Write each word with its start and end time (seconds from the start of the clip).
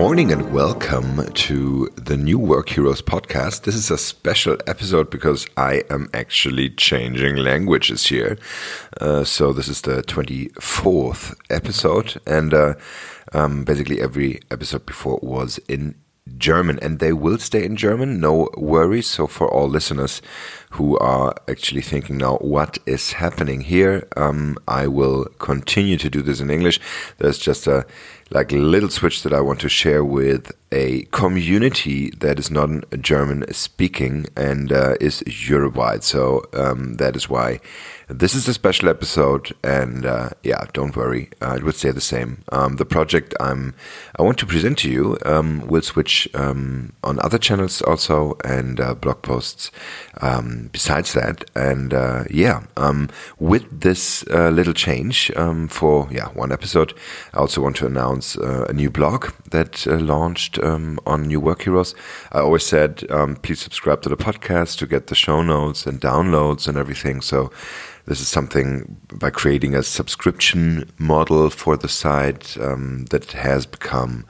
morning 0.00 0.32
and 0.32 0.50
welcome 0.50 1.30
to 1.34 1.86
the 1.94 2.16
New 2.16 2.38
Work 2.38 2.70
Heroes 2.70 3.02
podcast. 3.02 3.64
This 3.64 3.74
is 3.74 3.90
a 3.90 3.98
special 3.98 4.56
episode 4.66 5.10
because 5.10 5.46
I 5.58 5.82
am 5.90 6.08
actually 6.14 6.70
changing 6.70 7.36
languages 7.36 8.06
here. 8.06 8.38
Uh, 8.98 9.24
so, 9.24 9.52
this 9.52 9.68
is 9.68 9.82
the 9.82 10.02
24th 10.04 11.34
episode, 11.50 12.18
and 12.26 12.54
uh, 12.54 12.74
um, 13.34 13.64
basically, 13.64 14.00
every 14.00 14.40
episode 14.50 14.86
before 14.86 15.20
was 15.22 15.58
in 15.68 15.96
German, 16.38 16.78
and 16.80 16.98
they 16.98 17.12
will 17.12 17.36
stay 17.36 17.62
in 17.62 17.76
German, 17.76 18.20
no 18.20 18.48
worries. 18.56 19.06
So, 19.06 19.26
for 19.26 19.52
all 19.52 19.68
listeners 19.68 20.22
who 20.70 20.96
are 20.96 21.34
actually 21.46 21.82
thinking 21.82 22.16
now, 22.16 22.36
what 22.36 22.78
is 22.86 23.12
happening 23.12 23.60
here? 23.60 24.08
Um, 24.16 24.56
I 24.66 24.86
will 24.86 25.26
continue 25.38 25.98
to 25.98 26.08
do 26.08 26.22
this 26.22 26.40
in 26.40 26.50
English. 26.50 26.80
There's 27.18 27.38
just 27.38 27.66
a 27.66 27.84
like 28.30 28.52
little 28.52 28.88
switch 28.88 29.22
that 29.22 29.32
I 29.32 29.40
want 29.40 29.60
to 29.60 29.68
share 29.68 30.04
with 30.04 30.52
a 30.72 31.02
community 31.10 32.10
that 32.10 32.38
is 32.38 32.50
not 32.50 32.70
German 33.00 33.52
speaking 33.52 34.26
and 34.36 34.72
uh, 34.72 34.94
is 35.00 35.22
Europe 35.48 35.74
wide. 35.74 36.04
So 36.04 36.44
um, 36.52 36.94
that 36.94 37.16
is 37.16 37.28
why 37.28 37.60
this 38.10 38.34
is 38.34 38.48
a 38.48 38.54
special 38.54 38.88
episode. 38.88 39.52
And 39.62 40.04
uh, 40.04 40.30
yeah, 40.42 40.64
don't 40.72 40.96
worry, 40.96 41.30
uh, 41.40 41.54
it 41.56 41.62
would 41.62 41.74
stay 41.74 41.90
the 41.90 42.00
same. 42.00 42.42
Um, 42.52 42.76
the 42.76 42.84
project 42.84 43.34
I'm 43.40 43.74
I 44.18 44.22
want 44.22 44.38
to 44.38 44.46
present 44.46 44.78
to 44.78 44.90
you 44.90 45.18
um, 45.24 45.66
will 45.66 45.82
switch 45.82 46.28
um, 46.34 46.92
on 47.02 47.18
other 47.20 47.38
channels 47.38 47.82
also 47.82 48.36
and 48.44 48.80
uh, 48.80 48.94
blog 48.94 49.22
posts. 49.22 49.70
Um, 50.20 50.68
besides 50.72 51.14
that, 51.14 51.50
and 51.54 51.94
uh, 51.94 52.24
yeah, 52.30 52.64
um, 52.76 53.08
with 53.38 53.80
this 53.80 54.24
uh, 54.30 54.50
little 54.50 54.74
change 54.74 55.30
for 55.68 56.08
yeah 56.10 56.28
one 56.28 56.52
episode, 56.52 56.94
I 57.34 57.38
also 57.38 57.62
want 57.62 57.76
to 57.76 57.86
announce 57.86 58.34
a 58.36 58.72
new 58.72 58.90
blog 58.90 59.32
that 59.50 59.86
launched 59.86 60.59
um, 60.62 60.98
on 61.06 61.22
New 61.22 61.40
Work 61.40 61.62
Heroes. 61.62 61.94
I 62.32 62.40
always 62.40 62.64
said, 62.64 63.04
um, 63.10 63.36
please 63.36 63.60
subscribe 63.60 64.02
to 64.02 64.08
the 64.08 64.16
podcast 64.16 64.78
to 64.78 64.86
get 64.86 65.06
the 65.06 65.14
show 65.14 65.42
notes 65.42 65.86
and 65.86 66.00
downloads 66.00 66.68
and 66.68 66.76
everything. 66.76 67.20
So 67.20 67.50
this 68.06 68.20
is 68.20 68.28
something 68.28 68.96
by 69.12 69.30
creating 69.30 69.74
a 69.74 69.82
subscription 69.82 70.90
model 70.98 71.50
for 71.50 71.76
the 71.76 71.88
site 71.88 72.56
um, 72.58 73.04
that 73.10 73.32
has 73.32 73.66
become 73.66 74.24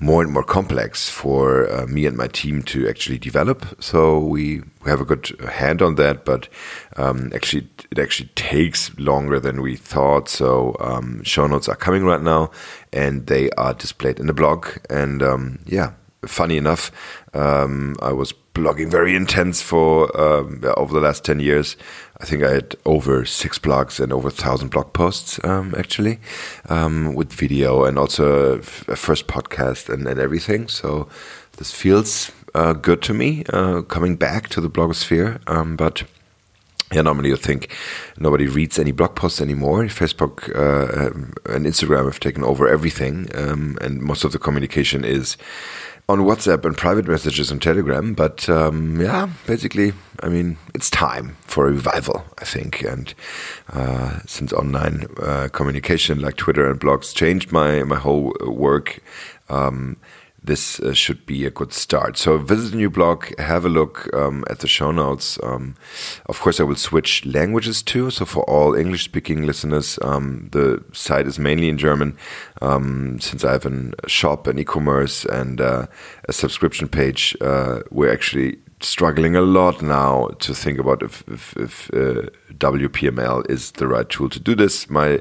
more 0.00 0.22
and 0.22 0.32
more 0.32 0.44
complex 0.44 1.08
for 1.08 1.70
uh, 1.72 1.86
me 1.86 2.06
and 2.06 2.16
my 2.16 2.28
team 2.28 2.62
to 2.62 2.88
actually 2.88 3.18
develop. 3.18 3.66
So 3.82 4.18
we, 4.18 4.60
we 4.84 4.90
have 4.90 5.00
a 5.00 5.04
good 5.04 5.28
hand 5.50 5.82
on 5.82 5.96
that, 5.96 6.24
but 6.24 6.48
um, 6.96 7.32
actually 7.34 7.68
it 7.90 7.98
actually 7.98 8.28
takes 8.34 8.96
longer 8.98 9.40
than 9.40 9.60
we 9.60 9.76
thought. 9.76 10.28
So 10.28 10.76
um, 10.78 11.22
show 11.24 11.46
notes 11.46 11.68
are 11.68 11.76
coming 11.76 12.04
right 12.04 12.22
now, 12.22 12.50
and 12.92 13.26
they 13.26 13.50
are 13.50 13.74
displayed 13.74 14.20
in 14.20 14.26
the 14.26 14.32
blog. 14.34 14.68
And 14.88 15.22
um, 15.22 15.58
yeah, 15.66 15.92
funny 16.26 16.56
enough, 16.56 16.92
um, 17.34 17.96
I 18.00 18.12
was 18.12 18.32
blogging 18.58 18.90
very 18.90 19.14
intense 19.14 19.62
for 19.62 20.14
um, 20.20 20.62
over 20.76 20.92
the 20.92 21.00
last 21.00 21.24
10 21.24 21.40
years. 21.40 21.76
I 22.20 22.24
think 22.24 22.42
I 22.42 22.50
had 22.50 22.76
over 22.84 23.24
six 23.24 23.58
blogs 23.58 24.00
and 24.00 24.12
over 24.12 24.28
a 24.28 24.32
thousand 24.32 24.70
blog 24.70 24.92
posts, 24.92 25.38
um, 25.44 25.74
actually, 25.78 26.18
um, 26.68 27.14
with 27.14 27.32
video 27.32 27.84
and 27.84 27.98
also 27.98 28.58
a 28.58 28.96
first 28.96 29.28
podcast 29.28 29.88
and, 29.88 30.06
and 30.06 30.18
everything. 30.18 30.68
So 30.68 31.08
this 31.56 31.72
feels 31.72 32.32
uh, 32.54 32.72
good 32.72 33.02
to 33.02 33.14
me, 33.14 33.44
uh, 33.52 33.82
coming 33.82 34.16
back 34.16 34.48
to 34.48 34.60
the 34.60 34.70
blogosphere. 34.70 35.40
Um, 35.48 35.76
but 35.76 36.02
yeah, 36.92 37.02
normally 37.02 37.28
you 37.28 37.36
think 37.36 37.76
nobody 38.18 38.46
reads 38.46 38.78
any 38.78 38.92
blog 38.92 39.14
posts 39.14 39.40
anymore. 39.40 39.84
Facebook 39.84 40.48
uh, 40.56 41.10
and 41.52 41.66
Instagram 41.66 42.06
have 42.06 42.20
taken 42.20 42.42
over 42.42 42.66
everything, 42.66 43.28
um, 43.34 43.76
and 43.80 44.00
most 44.00 44.24
of 44.24 44.32
the 44.32 44.38
communication 44.38 45.04
is 45.04 45.36
on 46.08 46.20
WhatsApp 46.20 46.64
and 46.64 46.76
private 46.76 47.06
messages 47.06 47.52
on 47.52 47.58
Telegram. 47.58 48.14
But 48.14 48.48
um, 48.48 49.00
yeah, 49.00 49.28
basically, 49.46 49.92
I 50.22 50.28
mean, 50.28 50.56
it's 50.74 50.88
time 50.88 51.36
for 51.42 51.68
a 51.68 51.72
revival, 51.72 52.24
I 52.38 52.44
think. 52.44 52.82
And 52.82 53.12
uh, 53.72 54.20
since 54.26 54.52
online 54.52 55.06
uh, 55.20 55.48
communication 55.52 56.20
like 56.20 56.36
Twitter 56.36 56.70
and 56.70 56.80
blogs 56.80 57.14
changed 57.14 57.52
my 57.52 57.82
my 57.82 57.96
whole 57.96 58.34
work. 58.46 59.00
Um, 59.50 59.96
this 60.48 60.80
uh, 60.80 60.92
should 60.92 61.24
be 61.26 61.46
a 61.46 61.50
good 61.50 61.72
start. 61.72 62.16
So 62.16 62.38
visit 62.38 62.70
the 62.70 62.78
new 62.78 62.90
blog, 62.90 63.38
have 63.38 63.64
a 63.64 63.68
look 63.68 64.12
um, 64.14 64.44
at 64.50 64.58
the 64.60 64.66
show 64.66 64.90
notes. 64.90 65.38
Um, 65.42 65.76
of 66.26 66.40
course, 66.40 66.58
I 66.58 66.64
will 66.64 66.74
switch 66.74 67.24
languages 67.26 67.82
too. 67.82 68.10
So 68.10 68.24
for 68.24 68.42
all 68.44 68.74
English-speaking 68.74 69.46
listeners, 69.46 69.98
um, 70.02 70.48
the 70.52 70.82
site 70.92 71.26
is 71.26 71.38
mainly 71.38 71.68
in 71.68 71.78
German. 71.78 72.16
Um, 72.62 73.20
since 73.20 73.44
I 73.44 73.52
have 73.52 73.66
a 73.66 74.08
shop 74.08 74.46
and 74.46 74.58
e-commerce 74.58 75.24
and 75.26 75.60
uh, 75.60 75.86
a 76.28 76.32
subscription 76.32 76.88
page, 76.88 77.36
uh, 77.40 77.80
we're 77.90 78.12
actually 78.12 78.58
struggling 78.80 79.36
a 79.36 79.42
lot 79.42 79.82
now 79.82 80.28
to 80.38 80.54
think 80.54 80.78
about 80.78 81.02
if, 81.02 81.24
if, 81.28 81.56
if 81.56 81.90
uh, 81.92 82.30
WPML 82.54 83.48
is 83.50 83.72
the 83.72 83.86
right 83.86 84.08
tool 84.08 84.30
to 84.30 84.40
do 84.40 84.54
this. 84.54 84.88
My 84.88 85.20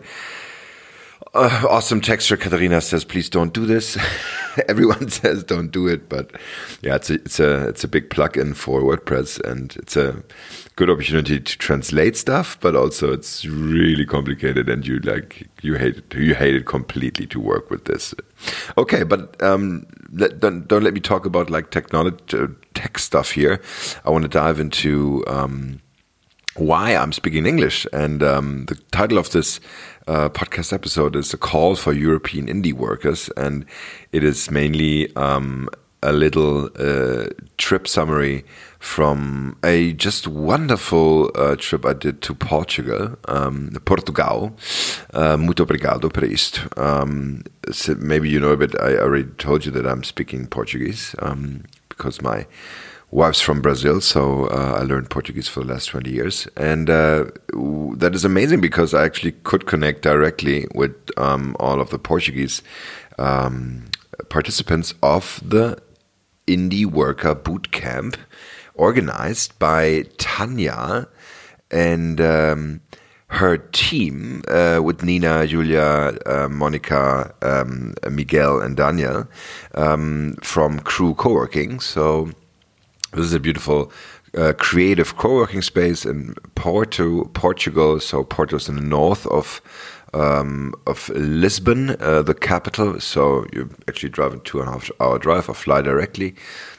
uh, 1.37 1.67
awesome 1.69 2.01
texture, 2.01 2.35
Katharina 2.35 2.81
says, 2.81 3.05
please 3.05 3.29
don't 3.29 3.53
do 3.53 3.65
this. 3.65 3.97
Everyone 4.67 5.09
says 5.09 5.43
don't 5.43 5.71
do 5.71 5.87
it, 5.87 6.09
but 6.09 6.31
yeah, 6.81 6.95
it's 6.95 7.09
a, 7.09 7.13
it's 7.13 7.39
a, 7.39 7.67
it's 7.67 7.83
a 7.83 7.87
big 7.87 8.09
plugin 8.09 8.55
for 8.55 8.81
WordPress 8.81 9.39
and 9.49 9.75
it's 9.77 9.95
a 9.95 10.23
good 10.75 10.89
opportunity 10.89 11.39
to 11.39 11.57
translate 11.57 12.17
stuff, 12.17 12.59
but 12.59 12.75
also 12.75 13.13
it's 13.13 13.45
really 13.45 14.05
complicated 14.05 14.67
and 14.67 14.87
you 14.87 14.99
like, 14.99 15.47
you 15.61 15.75
hate 15.75 15.97
it, 15.97 16.13
you 16.15 16.33
hate 16.35 16.55
it 16.55 16.65
completely 16.65 17.27
to 17.27 17.39
work 17.39 17.69
with 17.69 17.85
this. 17.85 18.15
Okay, 18.77 19.03
but, 19.03 19.41
um, 19.41 19.85
let, 20.11 20.39
don't, 20.39 20.67
don't 20.67 20.83
let 20.83 20.93
me 20.93 20.99
talk 20.99 21.25
about 21.25 21.49
like 21.49 21.71
technology, 21.71 22.17
uh, 22.33 22.47
tech 22.73 22.97
stuff 22.97 23.31
here. 23.31 23.61
I 24.05 24.09
want 24.09 24.23
to 24.23 24.29
dive 24.29 24.59
into, 24.59 25.23
um, 25.27 25.81
why 26.57 26.95
I'm 26.95 27.11
speaking 27.11 27.45
English. 27.45 27.87
And 27.93 28.23
um, 28.23 28.65
the 28.65 28.75
title 28.91 29.17
of 29.17 29.31
this 29.31 29.59
uh, 30.07 30.29
podcast 30.29 30.73
episode 30.73 31.15
is 31.15 31.33
a 31.33 31.37
call 31.37 31.75
for 31.75 31.93
European 31.93 32.47
indie 32.47 32.73
workers, 32.73 33.29
and 33.37 33.65
it 34.11 34.23
is 34.23 34.49
mainly 34.49 35.15
um, 35.15 35.69
a 36.03 36.11
little 36.11 36.69
uh, 36.79 37.27
trip 37.57 37.87
summary 37.87 38.45
from 38.79 39.57
a 39.63 39.93
just 39.93 40.27
wonderful 40.27 41.31
uh, 41.35 41.55
trip 41.57 41.85
I 41.85 41.93
did 41.93 42.21
to 42.21 42.35
Portugal, 42.35 43.17
um, 43.27 43.71
Portugal. 43.85 44.55
Uh, 45.13 45.37
muito 45.37 45.65
obrigado 45.65 46.11
por. 46.11 46.23
Um, 46.77 47.43
maybe 47.97 48.29
you 48.29 48.39
know 48.39 48.51
a 48.51 48.57
bit. 48.57 48.79
I 48.79 48.97
already 48.97 49.29
told 49.37 49.65
you 49.65 49.71
that 49.71 49.85
I'm 49.85 50.03
speaking 50.03 50.47
Portuguese 50.47 51.15
um, 51.19 51.63
because 51.89 52.21
my 52.21 52.45
wife's 53.11 53.41
from 53.41 53.61
Brazil, 53.61 54.01
so 54.01 54.45
uh, 54.45 54.77
I 54.79 54.83
learned 54.83 55.09
Portuguese 55.09 55.47
for 55.47 55.61
the 55.61 55.73
last 55.73 55.87
20 55.87 56.09
years. 56.09 56.47
And 56.57 56.89
uh, 56.89 57.25
that 57.97 58.11
is 58.13 58.25
amazing 58.25 58.61
because 58.61 58.93
I 58.93 59.05
actually 59.05 59.31
could 59.43 59.65
connect 59.65 60.01
directly 60.01 60.67
with 60.75 60.95
um, 61.17 61.55
all 61.59 61.79
of 61.79 61.89
the 61.89 61.99
Portuguese 61.99 62.61
um, 63.17 63.85
participants 64.29 64.93
of 65.01 65.41
the 65.43 65.81
Indie 66.47 66.85
Worker 66.85 67.35
Boot 67.35 67.71
Camp 67.71 68.17
organized 68.73 69.57
by 69.59 70.03
Tanya 70.17 71.07
and 71.71 72.21
um, 72.21 72.81
her 73.27 73.57
team 73.57 74.43
uh, 74.47 74.79
with 74.81 75.03
Nina, 75.03 75.45
Julia, 75.47 76.17
uh, 76.25 76.47
Monica, 76.49 77.33
um, 77.41 77.93
Miguel, 78.09 78.61
and 78.61 78.77
Daniel 78.77 79.27
um, 79.75 80.35
from 80.41 80.79
Crew 80.79 81.13
Co-working. 81.13 81.79
So 81.79 82.31
this 83.13 83.25
is 83.25 83.33
a 83.33 83.39
beautiful 83.39 83.91
uh, 84.37 84.53
creative 84.57 85.15
co-working 85.17 85.61
space 85.61 86.05
in 86.05 86.35
Porto, 86.55 87.25
Portugal. 87.25 87.99
So 87.99 88.23
Porto 88.23 88.57
is 88.57 88.69
in 88.69 88.75
the 88.75 88.81
north 88.81 89.25
of 89.27 89.61
um, 90.13 90.73
of 90.85 91.09
Lisbon, 91.09 91.95
uh, 92.01 92.21
the 92.21 92.33
capital. 92.33 92.99
So 92.99 93.45
you 93.53 93.69
actually 93.87 94.09
drive 94.09 94.33
a 94.33 94.37
two 94.39 94.59
and 94.59 94.69
a 94.69 94.71
half 94.71 94.89
hour 94.99 95.19
drive 95.19 95.49
or 95.49 95.53
fly 95.53 95.81
directly. 95.81 96.35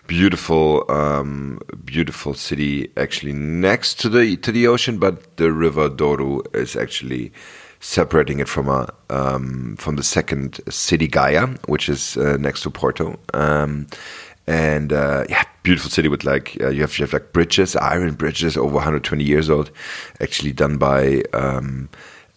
Beautiful, 0.06 0.84
um, 0.90 1.60
beautiful 1.84 2.34
city. 2.34 2.90
Actually 2.96 3.32
next 3.32 4.00
to 4.00 4.08
the 4.08 4.36
to 4.38 4.52
the 4.52 4.66
ocean, 4.66 4.98
but 4.98 5.36
the 5.36 5.52
river 5.52 5.88
Douro 5.88 6.42
is 6.54 6.76
actually 6.76 7.32
separating 7.80 8.40
it 8.40 8.48
from 8.48 8.68
a 8.68 8.92
um, 9.10 9.76
from 9.78 9.96
the 9.96 10.02
second 10.02 10.60
city 10.68 11.06
Gaia, 11.06 11.46
which 11.66 11.88
is 11.88 12.16
uh, 12.16 12.36
next 12.38 12.62
to 12.62 12.70
Porto. 12.70 13.18
Um, 13.34 13.86
and 14.48 14.94
uh, 14.94 15.24
yeah, 15.28 15.44
beautiful 15.62 15.90
city 15.90 16.08
with 16.08 16.24
like 16.24 16.56
uh, 16.62 16.70
you 16.70 16.80
have 16.80 16.98
you 16.98 17.04
have 17.04 17.12
like 17.12 17.34
bridges, 17.34 17.76
iron 17.76 18.14
bridges 18.14 18.56
over 18.56 18.74
120 18.74 19.22
years 19.22 19.50
old, 19.50 19.70
actually 20.22 20.52
done 20.52 20.78
by 20.78 21.22
um, 21.34 21.90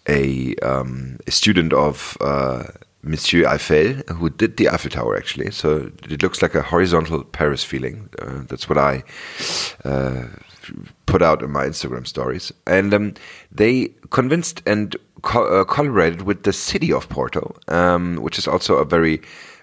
a, 0.10 0.54
um, 0.58 1.18
a 1.26 1.32
student 1.32 1.72
of 1.72 2.18
uh, 2.20 2.64
Monsieur 3.02 3.48
Eiffel 3.48 3.94
who 4.14 4.30
did 4.30 4.58
the 4.58 4.68
Eiffel 4.68 4.92
Tower 4.92 5.16
actually. 5.16 5.52
So 5.52 5.90
it 6.10 6.22
looks 6.22 6.42
like 6.42 6.54
a 6.54 6.62
horizontal 6.62 7.24
Paris 7.24 7.64
feeling. 7.64 8.10
Uh, 8.22 8.42
that's 8.46 8.68
what 8.68 8.78
I 8.78 9.04
uh, 9.86 10.26
put 11.06 11.22
out 11.22 11.42
in 11.42 11.50
my 11.50 11.66
Instagram 11.66 12.06
stories, 12.06 12.52
and 12.68 12.94
um, 12.94 13.14
they 13.54 13.94
convinced 14.10 14.62
and 14.66 14.98
co 15.22 15.46
uh, 15.46 15.64
collaborated 15.64 16.24
with 16.24 16.44
the 16.44 16.52
city 16.52 16.92
of 16.92 17.08
Porto, 17.08 17.56
um, 17.70 18.18
which 18.18 18.38
is 18.38 18.50
also 18.50 18.76
a 18.76 18.86
very 18.86 19.22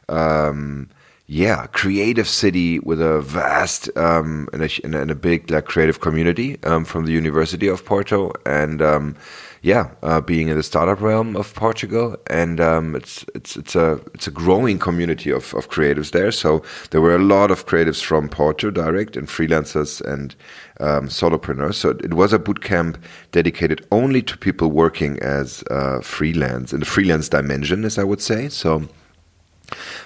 um, 0.09 0.89
yeah, 1.31 1.67
creative 1.67 2.27
city 2.27 2.79
with 2.79 3.03
a 3.03 3.21
vast 3.21 3.95
um, 3.99 4.49
and, 4.55 4.63
a, 4.63 4.71
and 4.83 5.11
a 5.11 5.15
big 5.15 5.51
like 5.51 5.67
creative 5.67 6.01
community 6.01 6.57
um, 6.65 6.87
from 6.87 7.05
the 7.05 7.13
University 7.13 7.69
of 7.69 7.85
Porto, 7.85 8.33
and 8.47 8.81
um, 8.81 9.15
yeah, 9.61 9.91
uh, 10.03 10.23
being 10.23 10.49
in 10.49 10.57
the 10.57 10.63
startup 10.63 11.03
realm 11.03 11.37
of 11.37 11.55
Portugal, 11.55 12.17
and 12.29 12.63
um, 12.63 12.97
it's 12.97 13.27
it's 13.35 13.59
it's 13.59 13.77
a 13.77 14.01
it's 14.15 14.27
a 14.27 14.31
growing 14.31 14.79
community 14.79 15.31
of, 15.31 15.53
of 15.53 15.69
creatives 15.69 16.13
there. 16.13 16.33
So 16.33 16.63
there 16.93 17.03
were 17.03 17.15
a 17.15 17.23
lot 17.23 17.51
of 17.51 17.67
creatives 17.67 18.03
from 18.03 18.31
Porto 18.31 18.71
direct 18.71 19.15
and 19.15 19.29
freelancers 19.29 20.01
and 20.01 20.35
um, 20.81 21.09
solopreneurs. 21.09 21.75
So 21.75 21.91
it 21.91 22.15
was 22.15 22.33
a 22.33 22.39
bootcamp 22.39 22.97
dedicated 23.33 23.87
only 23.93 24.23
to 24.23 24.39
people 24.39 24.71
working 24.71 25.19
as 25.19 25.63
uh, 25.71 26.01
freelance 26.01 26.73
in 26.73 26.81
the 26.81 26.87
freelance 26.87 27.29
dimension, 27.29 27.85
as 27.85 27.99
I 27.99 28.05
would 28.05 28.23
say. 28.23 28.49
So 28.49 28.89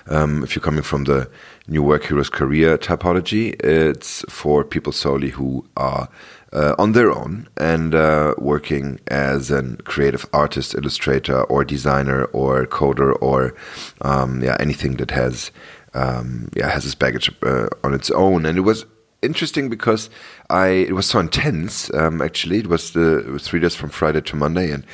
um, 0.09 0.43
if 0.43 0.55
you're 0.55 0.62
coming 0.62 0.82
from 0.82 1.05
the 1.05 1.31
New 1.69 1.82
Work 1.82 2.05
Heroes 2.05 2.29
career 2.29 2.76
typology, 2.76 3.55
it's 3.62 4.25
for 4.29 4.64
people 4.64 4.93
solely 4.93 5.31
who 5.31 5.64
are 5.76 6.09
uh, 6.53 6.75
on 6.79 6.93
their 6.93 7.11
own 7.11 7.49
and 7.56 7.94
uh, 7.94 8.35
working 8.38 9.00
as 9.09 9.50
a 9.50 9.76
creative 9.85 10.26
artist, 10.32 10.75
illustrator, 10.75 11.43
or 11.44 11.64
designer, 11.64 12.25
or 12.26 12.67
coder, 12.67 13.17
or 13.20 13.55
um, 14.03 14.43
yeah, 14.43 14.56
anything 14.61 14.97
that 14.97 15.11
has 15.12 15.50
um, 15.94 16.49
yeah 16.55 16.69
has 16.69 16.85
this 16.85 16.94
baggage 16.94 17.31
uh, 17.43 17.69
on 17.85 17.94
its 17.94 18.11
own. 18.11 18.44
And 18.47 18.58
it 18.58 18.62
was 18.62 18.85
interesting 19.23 19.69
because 19.69 20.11
I 20.50 20.67
it 20.67 20.93
was 20.93 21.06
so 21.06 21.20
intense. 21.20 21.93
Um, 21.94 22.20
actually, 22.20 22.58
it 22.58 22.67
was 22.67 22.93
the 22.93 23.19
it 23.19 23.31
was 23.31 23.47
three 23.47 23.61
days 23.61 23.75
from 23.75 23.91
Friday 23.91 24.20
to 24.20 24.37
Monday, 24.37 24.70
and 24.70 24.85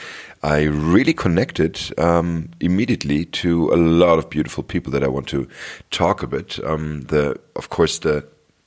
I 0.42 0.62
really 0.62 1.12
connected 1.12 1.80
um, 1.98 2.50
immediately 2.60 3.24
to 3.26 3.72
a 3.72 3.76
lot 3.76 4.18
of 4.18 4.30
beautiful 4.30 4.62
people 4.62 4.92
that 4.92 5.02
I 5.02 5.08
want 5.08 5.28
to 5.28 5.48
talk 5.90 6.22
a 6.22 6.26
bit. 6.26 6.62
Um, 6.64 7.02
the, 7.02 7.38
of 7.56 7.70
course, 7.70 7.98
the 7.98 8.26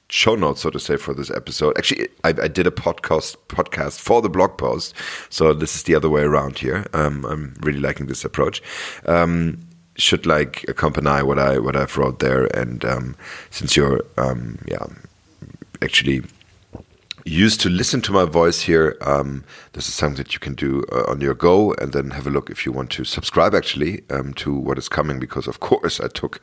show 0.09 0.35
notes, 0.35 0.61
so 0.61 0.69
to 0.69 0.79
say, 0.79 0.97
for 0.97 1.13
this 1.13 1.31
episode. 1.31 1.77
Actually, 1.77 2.09
I, 2.23 2.29
I, 2.29 2.47
did 2.47 2.67
a 2.67 2.71
podcast 2.71 3.37
podcast 3.47 3.99
for 3.99 4.21
the 4.21 4.29
blog 4.29 4.57
post, 4.57 4.93
so 5.29 5.53
this 5.53 5.75
is 5.75 5.83
the 5.83 5.95
other 5.95 6.09
way 6.09 6.21
around 6.21 6.59
here. 6.59 6.85
Um, 6.93 7.25
I'm 7.25 7.55
really 7.61 7.79
liking 7.79 8.07
this 8.07 8.25
approach. 8.25 8.61
Um, 9.05 9.59
should 9.95 10.25
like 10.25 10.65
accompany 10.67 11.23
what 11.23 11.39
I 11.39 11.59
what 11.59 11.75
I've 11.75 11.97
wrote 11.97 12.19
there, 12.19 12.45
and 12.57 12.83
um, 12.83 13.15
since 13.49 13.75
you're 13.75 14.03
um, 14.17 14.59
yeah 14.67 14.85
actually 15.81 16.23
used 17.25 17.61
to 17.61 17.69
listen 17.69 18.01
to 18.01 18.11
my 18.11 18.25
voice 18.25 18.61
here, 18.61 18.97
um, 19.01 19.43
this 19.73 19.87
is 19.87 19.93
something 19.93 20.17
that 20.17 20.33
you 20.33 20.39
can 20.39 20.53
do 20.53 20.83
uh, 20.91 21.03
on 21.07 21.21
your 21.21 21.33
go 21.33 21.73
and 21.75 21.93
then 21.93 22.11
have 22.11 22.27
a 22.27 22.29
look 22.29 22.49
if 22.49 22.65
you 22.65 22.71
want 22.71 22.89
to 22.91 23.03
subscribe 23.03 23.53
actually 23.53 24.03
um, 24.09 24.33
to 24.33 24.53
what 24.53 24.77
is 24.77 24.89
coming 24.89 25.19
because 25.19 25.47
of 25.47 25.59
course 25.71 25.99
I 25.99 26.07
took 26.07 26.41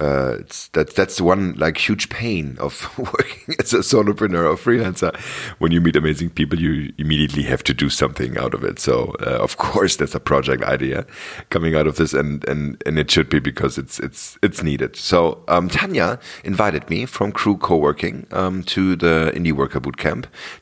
uh, 0.00 0.38
that 0.72 0.92
that's 0.94 1.20
one 1.20 1.54
like 1.54 1.78
huge 1.78 2.08
pain 2.10 2.56
of 2.60 2.92
working 2.98 3.54
as 3.58 3.72
a 3.72 3.78
solopreneur 3.78 4.44
or 4.44 4.56
freelancer. 4.56 5.16
When 5.58 5.72
you 5.72 5.80
meet 5.80 5.96
amazing 5.96 6.30
people 6.30 6.60
you 6.60 6.92
immediately 6.98 7.42
have 7.44 7.62
to 7.64 7.74
do 7.74 7.88
something 7.88 8.36
out 8.36 8.54
of 8.54 8.64
it. 8.64 8.78
So 8.78 9.14
uh, 9.20 9.38
of 9.40 9.56
course 9.56 9.96
there's 9.96 10.14
a 10.14 10.20
project 10.20 10.62
idea 10.64 11.06
coming 11.50 11.74
out 11.74 11.86
of 11.86 11.96
this 11.96 12.12
and 12.12 12.46
and 12.46 12.82
and 12.86 12.98
it 12.98 13.10
should 13.10 13.28
be 13.28 13.40
because 13.40 13.78
it's 13.78 13.98
it's 14.00 14.38
it's 14.42 14.62
needed. 14.62 14.96
So 14.96 15.42
um, 15.48 15.68
Tanya 15.68 16.18
invited 16.44 16.88
me 16.90 17.06
from 17.06 17.32
crew 17.32 17.56
co-working 17.56 18.26
um, 18.32 18.62
to 18.64 18.96
the 18.96 19.32
indie 19.34 19.52
worker 19.52 19.80
bootcamp 19.80 20.09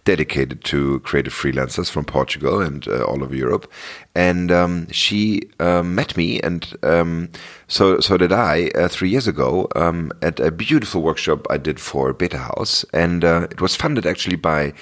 dedicated 0.04 0.64
to 0.64 1.00
creative 1.00 1.32
freelancers 1.32 1.90
from 1.90 2.04
Portugal 2.04 2.60
and 2.60 2.86
uh, 2.88 3.04
all 3.04 3.22
over 3.22 3.34
Europe, 3.34 3.70
and 4.14 4.50
um, 4.50 4.90
she 4.90 5.42
um, 5.60 5.94
met 5.94 6.16
me, 6.16 6.40
and 6.40 6.74
um, 6.82 7.28
so 7.66 8.00
so 8.00 8.16
did 8.16 8.32
I 8.32 8.70
uh, 8.74 8.88
three 8.88 9.10
years 9.10 9.28
ago 9.28 9.68
um, 9.76 10.12
at 10.22 10.40
a 10.40 10.50
beautiful 10.50 11.02
workshop 11.02 11.46
I 11.50 11.58
did 11.58 11.80
for 11.80 12.14
Betahaus, 12.14 12.84
and 12.92 13.24
uh, 13.24 13.46
it 13.50 13.60
was 13.60 13.76
funded 13.76 14.06
actually 14.06 14.36
by 14.36 14.72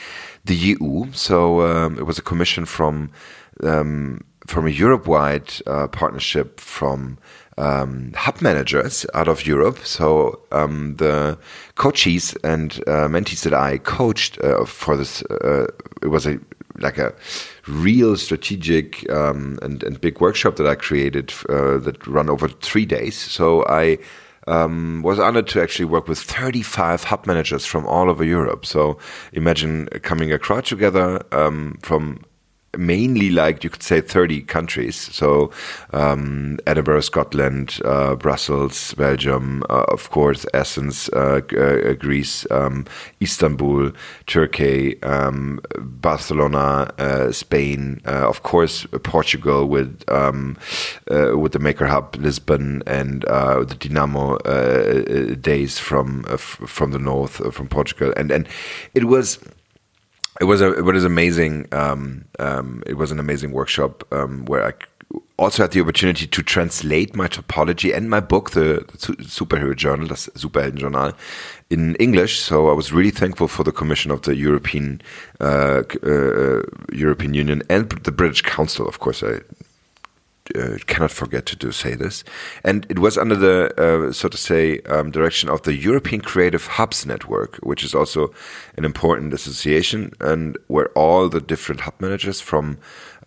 the 0.45 0.55
EU. 0.55 1.13
So 1.13 1.63
um, 1.63 1.99
it 1.99 2.07
was 2.07 2.19
a 2.19 2.23
commission 2.23 2.67
from 2.67 3.11
um, 3.63 4.25
from 4.47 4.67
a 4.67 4.71
Europe-wide 4.71 5.53
uh, 5.67 5.89
partnership 5.89 6.61
from 6.61 7.19
um, 7.59 8.13
hub 8.15 8.41
managers 8.43 9.07
out 9.15 9.29
of 9.29 9.47
Europe. 9.47 9.79
So 9.85 10.41
um, 10.53 10.97
the 10.97 11.39
coaches 11.75 12.35
and 12.45 12.75
uh, 12.87 13.09
mentees 13.09 13.43
that 13.45 13.55
I 13.55 13.79
coached 13.79 14.39
uh, 14.43 14.65
for 14.65 14.97
this, 14.97 15.23
uh, 15.23 15.67
it 16.03 16.09
was 16.09 16.27
a 16.27 16.39
like 16.79 16.99
a 16.99 17.15
real 17.67 18.19
strategic 18.19 19.11
um, 19.11 19.59
and, 19.63 19.83
and 19.83 19.99
big 19.99 20.21
workshop 20.21 20.57
that 20.57 20.67
I 20.67 20.75
created 20.75 21.33
uh, 21.49 21.79
that 21.79 22.07
run 22.07 22.29
over 22.29 22.49
three 22.49 22.85
days. 22.85 23.17
So 23.17 23.65
I 23.67 23.97
um, 24.47 25.03
was 25.03 25.19
honored 25.19 25.49
to 25.49 25.63
actually 25.63 25.87
work 25.87 26.07
with 26.07 26.19
35 26.19 27.05
hub 27.05 27.27
managers 27.27 27.67
from 27.67 27.87
all 27.87 28.11
over 28.11 28.25
Europe. 28.25 28.67
So 28.67 28.99
imagine 29.33 29.89
coming 30.03 30.33
a 30.33 30.39
crowd 30.39 30.67
together 30.67 31.25
um, 31.33 31.79
from 31.83 32.21
mainly 32.77 33.31
like 33.31 33.65
you 33.65 33.71
could 33.71 33.83
say 33.83 34.01
30 34.01 34.43
countries. 34.43 34.97
So 34.97 35.51
um, 35.93 36.59
Edinburgh, 36.67 37.01
Scotland, 37.01 37.81
uh, 37.85 38.15
Brussels, 38.17 38.95
Belgium, 38.95 39.63
uh, 39.69 39.85
of 39.89 40.11
course, 40.11 40.47
Athens, 40.55 41.09
uh, 41.11 41.41
uh 41.57 41.93
Greece, 41.95 42.47
um, 42.51 42.85
Istanbul, 43.21 43.93
Turkey, 44.27 45.03
um, 45.03 45.61
Barcelona, 45.79 46.93
uh, 46.99 47.33
Spain, 47.33 48.01
uh, 48.07 48.29
of 48.29 48.43
course, 48.43 48.87
Portugal 49.03 49.67
with 49.67 50.03
um, 50.09 50.57
with 51.09 51.53
the 51.53 51.59
Maker 51.59 51.87
Hub, 51.87 52.17
Lisbon, 52.17 52.83
and 52.87 53.23
the 53.23 53.77
Dynamo 53.79 54.39
days 55.37 55.79
from 55.79 56.23
from 56.25 56.93
the 56.93 56.99
north 56.99 57.55
from 57.55 57.69
Portugal, 57.69 58.13
and 58.17 58.31
and 58.31 58.49
it 58.95 59.05
was 59.05 59.39
it 60.41 60.45
was 60.45 60.61
a 60.61 60.73
it 60.73 60.83
was 60.83 61.05
amazing. 61.05 61.67
Um, 61.73 62.25
um, 62.39 62.83
it 62.87 62.95
was 62.95 63.11
an 63.11 63.19
amazing 63.19 63.53
workshop 63.53 64.05
um, 64.13 64.45
where 64.47 64.65
I 64.67 64.73
also 65.39 65.63
had 65.63 65.73
the 65.73 65.81
opportunity 65.81 66.27
to 66.27 66.43
translate 66.43 67.15
my 67.15 67.29
topology 67.29 67.95
and 67.95 68.09
my 68.09 68.21
book, 68.21 68.51
the, 68.53 68.85
the 68.91 68.97
Superhero 69.25 69.77
Journal, 69.77 70.09
das 70.09 70.29
Superheldenjournal, 70.35 71.15
in 71.69 71.95
English. 71.97 72.39
So 72.39 72.69
I 72.69 72.73
was 72.73 72.93
really 72.93 73.11
thankful 73.11 73.49
for 73.49 73.63
the 73.63 73.73
commission 73.73 74.11
of 74.11 74.23
the 74.23 74.35
European 74.35 75.03
uh, 75.41 75.83
uh, 76.03 76.63
European 76.93 77.35
Union 77.35 77.63
and 77.69 77.91
the 77.91 78.13
British 78.13 78.43
Council. 78.43 78.89
Of 78.89 78.99
course, 78.99 79.23
I 79.23 79.41
uh, 80.55 80.79
cannot 80.87 81.11
forget 81.11 81.47
to 81.47 81.57
do 81.57 81.73
say 81.73 81.95
this. 81.95 82.25
And 82.65 82.87
it 82.89 82.99
was 82.99 83.19
under 83.19 83.37
the, 83.37 83.73
uh, 83.79 84.13
so 84.13 84.29
to 84.29 84.37
say, 84.37 84.81
um, 84.83 85.11
direction 85.11 85.49
of 85.49 85.63
the 85.63 85.75
European 85.75 86.21
Creative 86.21 86.67
Hubs 86.67 87.07
Network, 87.07 87.57
which 87.57 87.83
is 87.85 87.95
also 87.95 88.33
an 88.77 88.85
important 88.85 89.33
association, 89.33 90.13
and 90.21 90.57
where 90.69 90.89
all 90.91 91.29
the 91.29 91.41
different 91.41 91.83
hub 91.83 91.95
managers 92.01 92.41
from 92.41 92.79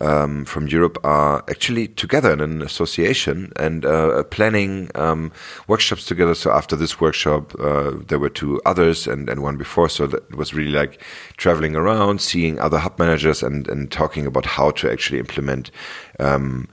um, 0.02 0.46
from 0.46 0.68
Europe 0.68 0.98
are 1.04 1.44
actually 1.50 1.88
together 1.88 2.32
in 2.32 2.40
an 2.40 2.62
association 2.62 3.52
and 3.58 3.86
uh, 3.86 4.24
planning 4.24 4.90
um, 4.96 5.32
workshops 5.68 6.06
together. 6.06 6.36
So 6.36 6.52
after 6.52 6.76
this 6.76 7.02
workshop, 7.02 7.54
uh, 7.60 7.92
there 8.08 8.20
were 8.20 8.30
two 8.30 8.62
others 8.66 9.08
and, 9.08 9.30
and 9.30 9.44
one 9.44 9.58
before. 9.58 9.90
So 9.90 10.08
that 10.08 10.36
was 10.36 10.54
really 10.54 10.72
like 10.72 11.04
traveling 11.38 11.76
around, 11.76 12.22
seeing 12.22 12.60
other 12.60 12.80
hub 12.80 12.98
managers 12.98 13.44
and, 13.44 13.68
and 13.68 13.92
talking 13.92 14.26
about 14.26 14.46
how 14.46 14.72
to 14.72 14.90
actually 14.90 15.20
implement 15.20 15.72
um, 16.20 16.68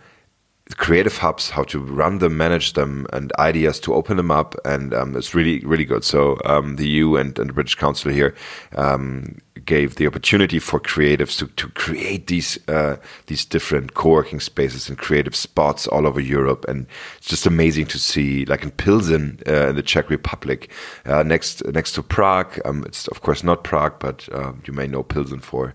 creative 0.74 1.18
hubs, 1.18 1.50
how 1.50 1.62
to 1.62 1.78
run 1.78 2.18
them, 2.18 2.36
manage 2.36 2.72
them, 2.72 3.06
and 3.12 3.32
ideas 3.38 3.78
to 3.80 3.94
open 3.94 4.16
them 4.16 4.32
up. 4.32 4.56
And 4.64 4.92
um, 4.92 5.16
it's 5.16 5.34
really, 5.34 5.60
really 5.60 5.84
good. 5.84 6.02
So 6.02 6.38
um, 6.44 6.76
the 6.76 6.88
EU 6.88 7.14
and, 7.14 7.38
and, 7.38 7.50
the 7.50 7.54
British 7.54 7.76
Council 7.76 8.10
here 8.10 8.34
um, 8.74 9.38
gave 9.64 9.94
the 9.94 10.08
opportunity 10.08 10.58
for 10.58 10.80
creatives 10.80 11.38
to, 11.38 11.46
to 11.46 11.68
create 11.68 12.26
these 12.26 12.58
uh, 12.68 12.96
these 13.26 13.44
different 13.44 13.94
co-working 13.94 14.40
spaces 14.40 14.88
and 14.88 14.98
creative 14.98 15.36
spots 15.36 15.86
all 15.86 16.04
over 16.04 16.20
Europe. 16.20 16.64
And 16.68 16.86
it's 17.16 17.28
just 17.28 17.46
amazing 17.46 17.86
to 17.86 17.98
see, 17.98 18.44
like 18.46 18.64
in 18.64 18.72
Pilsen 18.72 19.38
uh, 19.46 19.68
in 19.68 19.76
the 19.76 19.82
Czech 19.82 20.10
Republic, 20.10 20.70
uh, 21.04 21.22
next 21.22 21.64
next 21.66 21.92
to 21.92 22.02
Prague. 22.02 22.58
Um, 22.64 22.82
it's 22.84 23.06
of 23.08 23.22
course 23.22 23.44
not 23.44 23.62
Prague, 23.62 24.00
but 24.00 24.28
uh, 24.32 24.52
you 24.64 24.72
may 24.72 24.88
know 24.88 25.04
Pilsen 25.04 25.38
for 25.38 25.74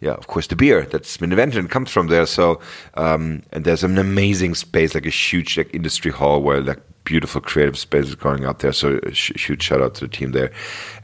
yeah, 0.00 0.12
of 0.12 0.26
course, 0.26 0.46
the 0.46 0.56
beer 0.56 0.86
that's 0.86 1.16
been 1.18 1.30
invented 1.30 1.58
and 1.58 1.70
comes 1.70 1.90
from 1.90 2.06
there. 2.06 2.24
So, 2.26 2.60
um, 2.94 3.42
and 3.52 3.64
there's 3.64 3.84
an 3.84 3.98
amazing 3.98 4.54
space, 4.54 4.94
like 4.94 5.06
a 5.06 5.10
huge 5.10 5.58
like 5.58 5.74
industry 5.74 6.10
hall 6.10 6.42
where 6.42 6.60
like 6.62 6.80
beautiful 7.10 7.40
creative 7.40 7.76
spaces 7.76 8.14
going 8.14 8.44
up 8.44 8.60
there. 8.60 8.72
So, 8.72 9.00
huge 9.12 9.64
shout 9.64 9.82
out 9.82 9.94
to 9.96 10.06
the 10.06 10.08
team 10.08 10.30
there 10.30 10.52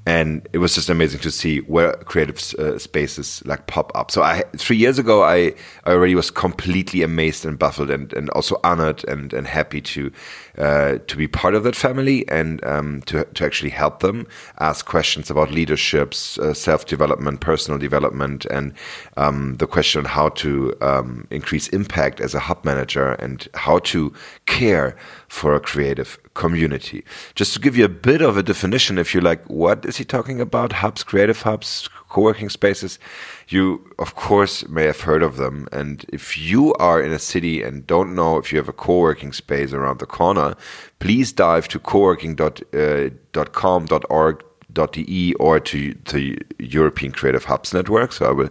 and 0.06 0.48
it 0.52 0.58
was 0.58 0.76
just 0.76 0.88
amazing 0.88 1.18
to 1.18 1.32
see 1.32 1.58
where 1.62 1.92
creative 2.04 2.38
uh, 2.60 2.78
spaces 2.78 3.42
like 3.44 3.66
pop 3.66 3.90
up. 3.96 4.12
So 4.12 4.22
I 4.22 4.44
three 4.56 4.76
years 4.76 5.00
ago 5.00 5.24
I, 5.24 5.52
I 5.84 5.90
already 5.90 6.14
was 6.14 6.30
completely 6.30 7.02
amazed 7.02 7.44
and 7.44 7.58
baffled 7.58 7.90
and, 7.90 8.12
and 8.12 8.30
also 8.30 8.60
honored 8.62 9.04
and, 9.08 9.32
and 9.32 9.48
happy 9.48 9.80
to 9.80 10.12
uh, 10.58 10.98
to 11.08 11.16
be 11.16 11.26
part 11.26 11.54
of 11.54 11.64
that 11.64 11.74
family 11.74 12.26
and 12.28 12.64
um, 12.64 13.02
to 13.02 13.24
to 13.24 13.44
actually 13.44 13.70
help 13.70 13.98
them 13.98 14.28
ask 14.60 14.86
questions 14.86 15.28
about 15.28 15.50
leaderships, 15.50 16.38
uh, 16.38 16.54
self 16.54 16.86
development, 16.86 17.40
personal 17.40 17.78
development, 17.78 18.44
and 18.46 18.74
um, 19.16 19.56
the 19.56 19.66
question 19.66 19.98
on 19.98 20.04
how 20.04 20.28
to 20.30 20.72
um, 20.82 21.26
increase 21.30 21.66
impact 21.68 22.20
as 22.20 22.32
a 22.32 22.38
hub 22.38 22.64
manager 22.64 23.14
and 23.14 23.48
how 23.54 23.80
to 23.80 24.12
care 24.46 24.96
for 25.28 25.54
a 25.54 25.60
creative 25.60 26.18
community. 26.34 27.04
Just 27.34 27.54
to 27.54 27.60
give 27.60 27.76
you 27.76 27.84
a 27.84 27.88
bit 27.88 28.22
of 28.22 28.36
a 28.36 28.42
definition, 28.42 28.98
if 28.98 29.14
you're 29.14 29.22
like, 29.22 29.44
what 29.48 29.84
is 29.84 29.96
he 29.96 30.04
talking 30.04 30.40
about? 30.40 30.72
Hubs, 30.72 31.02
creative 31.02 31.42
hubs, 31.42 31.88
co-working 32.08 32.48
spaces. 32.48 33.00
You, 33.48 33.84
of 33.98 34.14
course, 34.14 34.68
may 34.68 34.84
have 34.84 35.00
heard 35.00 35.22
of 35.22 35.36
them. 35.36 35.68
And 35.72 36.06
if 36.12 36.38
you 36.38 36.72
are 36.74 37.02
in 37.02 37.12
a 37.12 37.18
city 37.18 37.62
and 37.62 37.86
don't 37.86 38.14
know 38.14 38.36
if 38.38 38.52
you 38.52 38.58
have 38.58 38.68
a 38.68 38.72
co-working 38.72 39.32
space 39.32 39.72
around 39.72 39.98
the 39.98 40.06
corner, 40.06 40.54
please 40.98 41.32
dive 41.32 41.66
to 41.68 41.78
coworking.com.org 41.78 44.44
De 44.76 45.34
or 45.40 45.58
to 45.58 45.94
the 46.12 46.38
European 46.58 47.12
Creative 47.12 47.44
Hubs 47.44 47.72
Network. 47.72 48.12
So 48.12 48.26
I 48.26 48.32
will 48.32 48.50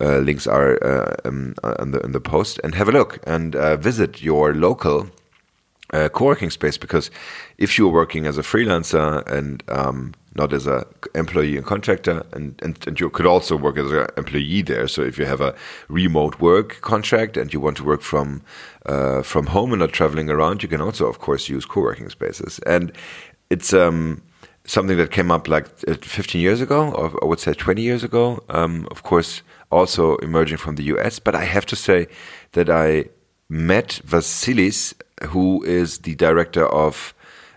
uh, 0.00 0.18
links 0.18 0.46
are 0.46 0.82
uh, 0.82 1.16
um, 1.24 1.54
in 1.78 1.90
the 1.90 2.00
in 2.00 2.12
the 2.12 2.20
post 2.20 2.58
and 2.64 2.74
have 2.74 2.88
a 2.88 2.92
look 2.92 3.18
and 3.26 3.54
uh, 3.54 3.76
visit 3.76 4.22
your 4.22 4.54
local 4.54 5.08
uh, 5.92 6.08
co-working 6.08 6.50
space 6.50 6.76
because 6.76 7.10
if 7.56 7.78
you're 7.78 7.88
working 7.92 8.26
as 8.26 8.38
a 8.38 8.42
freelancer 8.42 9.26
and 9.26 9.62
um, 9.68 10.14
not 10.34 10.52
as 10.52 10.66
a 10.66 10.86
employee 11.14 11.56
and 11.56 11.66
contractor 11.66 12.24
and, 12.32 12.60
and, 12.62 12.86
and 12.86 13.00
you 13.00 13.08
could 13.10 13.26
also 13.26 13.56
work 13.56 13.78
as 13.78 13.90
an 13.90 14.06
employee 14.16 14.62
there 14.62 14.86
so 14.86 15.02
if 15.02 15.18
you 15.18 15.24
have 15.24 15.40
a 15.40 15.54
remote 15.88 16.40
work 16.40 16.80
contract 16.80 17.36
and 17.36 17.52
you 17.52 17.60
want 17.60 17.76
to 17.76 17.84
work 17.84 18.02
from 18.02 18.42
uh, 18.86 19.22
from 19.22 19.46
home 19.46 19.72
and 19.72 19.80
not 19.80 19.92
traveling 19.92 20.28
around 20.30 20.62
you 20.62 20.68
can 20.68 20.80
also 20.80 21.06
of 21.06 21.18
course 21.18 21.48
use 21.48 21.64
co-working 21.64 22.08
spaces 22.08 22.58
and 22.60 22.92
it's 23.50 23.72
um 23.72 24.22
something 24.68 24.98
that 24.98 25.10
came 25.10 25.30
up 25.30 25.48
like 25.48 25.66
uh, 25.88 25.94
15 25.94 26.40
years 26.40 26.60
ago, 26.60 26.90
or 26.92 27.18
I 27.22 27.26
would 27.26 27.40
say 27.40 27.54
20 27.54 27.80
years 27.82 28.04
ago. 28.04 28.44
Um, 28.50 28.86
of 28.90 29.02
course, 29.02 29.42
also 29.70 30.16
emerging 30.16 30.58
from 30.58 30.76
the 30.76 30.84
US. 30.84 31.18
But 31.18 31.34
I 31.34 31.44
have 31.44 31.66
to 31.66 31.76
say 31.76 32.06
that 32.52 32.68
I 32.68 33.06
met 33.48 34.00
Vasilis, 34.06 34.94
who 35.26 35.62
is 35.64 35.98
the 35.98 36.14
director 36.14 36.66
of 36.66 37.14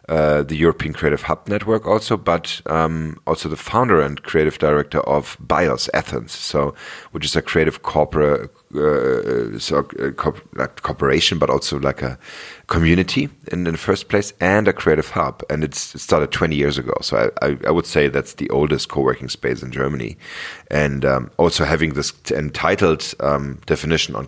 uh, 0.10 0.44
the 0.44 0.58
European 0.58 0.94
Creative 0.94 1.22
Hub 1.22 1.48
Network 1.48 1.88
also, 1.88 2.18
but 2.18 2.62
um, 2.66 3.18
also 3.26 3.48
the 3.48 3.56
founder 3.56 4.02
and 4.02 4.22
creative 4.24 4.58
director 4.58 5.00
of 5.02 5.38
BIOS 5.40 5.90
Athens, 5.94 6.34
so 6.34 6.74
which 7.12 7.24
is 7.24 7.36
a 7.36 7.42
creative 7.42 7.84
corporate 7.84 8.52
uh, 8.76 9.58
so 9.58 9.88
uh, 10.00 10.12
co 10.12 10.34
corporation, 10.82 11.38
but 11.38 11.50
also 11.50 11.80
like 11.80 12.02
a 12.02 12.18
community 12.68 13.30
in, 13.52 13.66
in, 13.68 13.74
the 13.74 13.78
first 13.78 14.10
place, 14.10 14.34
and 14.42 14.68
a 14.68 14.74
creative 14.74 15.12
hub. 15.12 15.44
And 15.50 15.64
it 15.64 15.76
started 15.76 16.32
20 16.32 16.56
years 16.56 16.78
ago, 16.78 16.94
so 17.02 17.32
I, 17.42 17.46
I, 17.46 17.58
I, 17.68 17.72
would 17.72 17.86
say 17.86 18.08
that's 18.08 18.34
the 18.34 18.50
oldest 18.50 18.90
co-working 18.90 19.30
space 19.30 19.62
in 19.62 19.72
Germany, 19.72 20.18
and 20.70 21.06
um, 21.06 21.32
also 21.38 21.64
having 21.64 21.94
this 21.94 22.12
entitled 22.32 23.14
um, 23.20 23.62
definition 23.66 24.16
on 24.16 24.28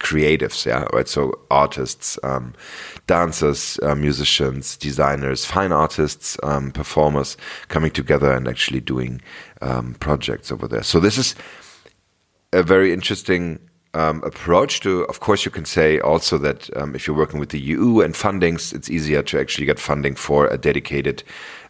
creatives, 0.00 0.66
yeah, 0.66 0.84
right? 0.92 1.06
So 1.06 1.38
artists, 1.50 2.18
um, 2.24 2.54
dancers, 3.06 3.78
uh, 3.82 3.94
musicians, 3.94 4.76
designers, 4.76 5.44
fine 5.44 5.72
artists, 5.72 6.36
um, 6.42 6.72
performers 6.72 7.36
coming 7.68 7.90
together 7.90 8.32
and 8.32 8.48
actually 8.48 8.80
doing 8.80 9.20
um, 9.60 9.94
projects 10.00 10.50
over 10.50 10.66
there. 10.66 10.82
So 10.82 10.98
this 10.98 11.18
is 11.18 11.34
a 12.52 12.62
very 12.62 12.92
interesting 12.92 13.60
um, 13.94 14.22
approach 14.24 14.80
to. 14.80 15.04
Of 15.04 15.20
course, 15.20 15.44
you 15.44 15.50
can 15.50 15.64
say 15.64 16.00
also 16.00 16.38
that 16.38 16.74
um, 16.76 16.94
if 16.94 17.06
you're 17.06 17.16
working 17.16 17.38
with 17.38 17.50
the 17.50 17.60
EU 17.60 18.00
and 18.00 18.14
fundings, 18.14 18.74
it's 18.74 18.90
easier 18.90 19.22
to 19.24 19.38
actually 19.38 19.66
get 19.66 19.78
funding 19.78 20.14
for 20.14 20.46
a 20.46 20.58
dedicated 20.58 21.22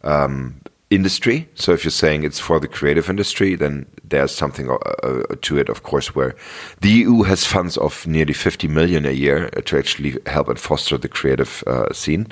um, 0.05 0.61
industry. 0.91 1.49
So 1.55 1.73
if 1.73 1.85
you're 1.85 1.91
saying 1.91 2.25
it's 2.25 2.39
for 2.39 2.61
the 2.61 2.69
creative 2.69 3.09
industry, 3.09 3.55
then 3.55 3.87
there's 4.11 4.35
something 4.35 4.69
uh, 4.69 4.75
uh, 4.75 5.23
to 5.41 5.59
it, 5.59 5.69
of 5.69 5.83
course, 5.83 6.15
where 6.15 6.37
the 6.81 6.91
EU 6.91 7.23
has 7.23 7.45
funds 7.45 7.77
of 7.79 8.07
nearly 8.07 8.35
50 8.35 8.69
million 8.69 9.07
a 9.07 9.13
year 9.13 9.49
to 9.51 9.79
actually 9.79 10.19
help 10.27 10.49
and 10.49 10.59
foster 10.59 10.99
the 10.99 11.09
creative 11.09 11.65
uh, 11.67 11.93
scene, 11.93 12.27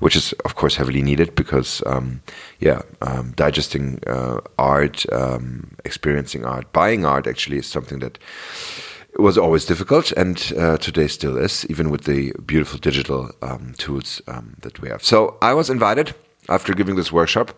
which 0.00 0.16
is, 0.16 0.32
of 0.44 0.54
course, 0.54 0.76
heavily 0.76 1.02
needed 1.02 1.34
because, 1.34 1.82
um, 1.86 2.20
yeah, 2.60 2.82
um, 3.02 3.32
digesting 3.36 4.00
uh, 4.06 4.40
art, 4.58 5.04
um, 5.12 5.76
experiencing 5.84 6.44
art, 6.44 6.72
buying 6.72 7.04
art 7.04 7.26
actually 7.26 7.58
is 7.58 7.66
something 7.66 7.98
that 7.98 8.18
was 9.18 9.38
always 9.38 9.64
difficult 9.64 10.10
and 10.12 10.52
uh, 10.58 10.76
today 10.78 11.06
still 11.06 11.36
is, 11.36 11.64
even 11.66 11.90
with 11.90 12.04
the 12.04 12.32
beautiful 12.46 12.78
digital 12.78 13.30
um, 13.42 13.74
tools 13.78 14.20
um, 14.26 14.56
that 14.62 14.80
we 14.80 14.88
have. 14.88 15.04
So 15.04 15.36
I 15.40 15.54
was 15.54 15.70
invited 15.70 16.14
after 16.48 16.74
giving 16.74 16.96
this 16.96 17.12
workshop 17.12 17.54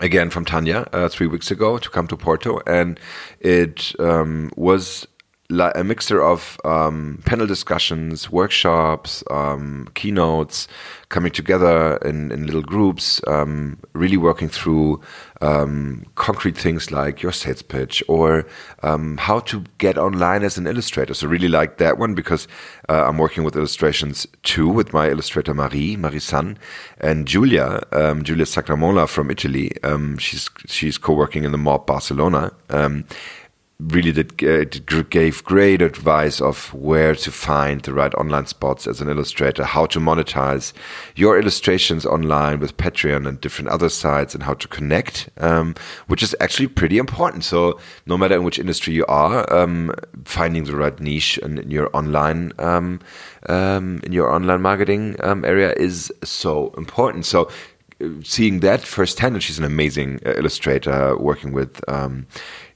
again 0.00 0.30
from 0.30 0.44
Tanya 0.44 0.88
uh, 0.92 1.08
three 1.08 1.26
weeks 1.26 1.50
ago 1.50 1.78
to 1.78 1.90
come 1.90 2.06
to 2.08 2.16
Porto, 2.16 2.60
and 2.66 2.98
it 3.40 3.94
um, 3.98 4.50
was 4.56 5.06
a 5.50 5.82
mixture 5.82 6.22
of 6.22 6.60
um, 6.66 7.22
panel 7.24 7.46
discussions, 7.46 8.30
workshops, 8.30 9.24
um, 9.30 9.88
keynotes, 9.94 10.68
coming 11.08 11.32
together 11.32 11.96
in, 12.04 12.30
in 12.30 12.44
little 12.44 12.62
groups, 12.62 13.22
um, 13.26 13.78
really 13.94 14.18
working 14.18 14.50
through 14.50 15.00
um, 15.40 16.04
concrete 16.16 16.56
things 16.56 16.90
like 16.90 17.22
your 17.22 17.32
sales 17.32 17.62
pitch 17.62 18.02
or 18.08 18.46
um, 18.82 19.16
how 19.16 19.40
to 19.40 19.64
get 19.78 19.96
online 19.96 20.42
as 20.42 20.58
an 20.58 20.66
illustrator. 20.66 21.14
So 21.14 21.26
really 21.26 21.48
like 21.48 21.78
that 21.78 21.96
one 21.96 22.14
because 22.14 22.46
uh, 22.90 23.06
I'm 23.06 23.16
working 23.16 23.42
with 23.42 23.56
illustrations 23.56 24.26
too 24.42 24.68
with 24.68 24.92
my 24.92 25.08
illustrator 25.08 25.54
Marie, 25.54 25.96
Marie 25.96 26.18
San, 26.18 26.58
and 27.00 27.26
Julia, 27.26 27.80
um, 27.92 28.22
Julia 28.22 28.44
Sagramola 28.44 29.08
from 29.08 29.30
Italy. 29.30 29.72
she's 30.18 30.50
she's 30.66 30.98
co-working 30.98 31.44
in 31.44 31.52
the 31.52 31.58
Mob 31.58 31.86
Barcelona 31.86 32.52
really 33.80 34.10
did, 34.10 34.42
uh, 34.42 34.64
gave 35.10 35.44
great 35.44 35.80
advice 35.80 36.40
of 36.40 36.74
where 36.74 37.14
to 37.14 37.30
find 37.30 37.80
the 37.82 37.92
right 37.92 38.12
online 38.14 38.46
spots 38.46 38.88
as 38.88 39.00
an 39.00 39.08
illustrator, 39.08 39.64
how 39.64 39.86
to 39.86 40.00
monetize 40.00 40.72
your 41.14 41.38
illustrations 41.38 42.04
online 42.04 42.58
with 42.58 42.76
Patreon 42.76 43.28
and 43.28 43.40
different 43.40 43.70
other 43.70 43.88
sites, 43.88 44.34
and 44.34 44.42
how 44.42 44.54
to 44.54 44.66
connect, 44.66 45.30
um, 45.38 45.76
which 46.08 46.24
is 46.24 46.34
actually 46.40 46.66
pretty 46.66 46.98
important. 46.98 47.44
So 47.44 47.78
no 48.04 48.18
matter 48.18 48.34
in 48.34 48.42
which 48.42 48.58
industry 48.58 48.94
you 48.94 49.06
are, 49.06 49.50
um, 49.52 49.94
finding 50.24 50.64
the 50.64 50.74
right 50.74 50.98
niche 50.98 51.38
in, 51.38 51.58
in 51.58 51.70
your 51.70 51.88
online 51.96 52.52
um, 52.58 53.00
um 53.48 54.00
in 54.02 54.12
your 54.12 54.32
online 54.32 54.60
marketing 54.60 55.16
um, 55.22 55.44
area 55.44 55.72
is 55.76 56.12
so 56.24 56.74
important. 56.76 57.24
So 57.26 57.48
seeing 58.22 58.60
that 58.60 58.82
firsthand, 58.82 59.34
and 59.34 59.42
she's 59.42 59.58
an 59.58 59.64
amazing 59.64 60.20
uh, 60.24 60.34
illustrator, 60.36 61.16
working 61.18 61.52
with 61.52 61.80
um, 61.88 62.26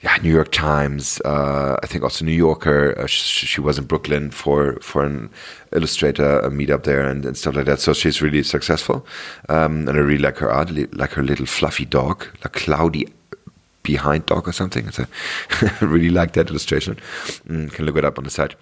yeah, 0.02 0.16
New 0.20 0.32
York 0.32 0.50
Times, 0.50 1.20
uh, 1.24 1.76
I 1.80 1.86
think 1.86 2.02
also 2.02 2.24
New 2.24 2.32
Yorker. 2.32 2.98
Uh, 2.98 3.06
she, 3.06 3.46
she, 3.46 3.60
was 3.60 3.78
in 3.78 3.84
Brooklyn 3.84 4.32
for 4.32 4.78
for 4.80 5.04
an 5.04 5.30
illustrator 5.72 6.40
a 6.40 6.50
meetup 6.50 6.82
there 6.82 7.06
and, 7.06 7.24
and 7.24 7.36
stuff 7.36 7.54
like 7.54 7.66
that. 7.66 7.78
So 7.80 7.92
she's 7.92 8.20
really 8.20 8.42
successful, 8.42 9.06
um, 9.48 9.88
and 9.88 9.96
I 9.96 10.00
really 10.00 10.22
like 10.22 10.38
her 10.38 10.50
art, 10.50 10.70
like 10.94 11.12
her 11.12 11.22
little 11.22 11.46
fluffy 11.46 11.84
dog, 11.84 12.26
like 12.42 12.52
cloudy 12.52 13.06
behind 13.84 14.26
dog 14.26 14.48
or 14.48 14.52
something. 14.52 14.88
It's 14.88 14.98
a 14.98 15.06
really 15.86 16.10
like 16.10 16.32
that 16.32 16.50
illustration. 16.50 16.96
Mm, 17.48 17.72
can 17.72 17.86
look 17.86 17.96
it 17.96 18.04
up 18.04 18.18
on 18.18 18.24
the 18.24 18.30
site. 18.30 18.56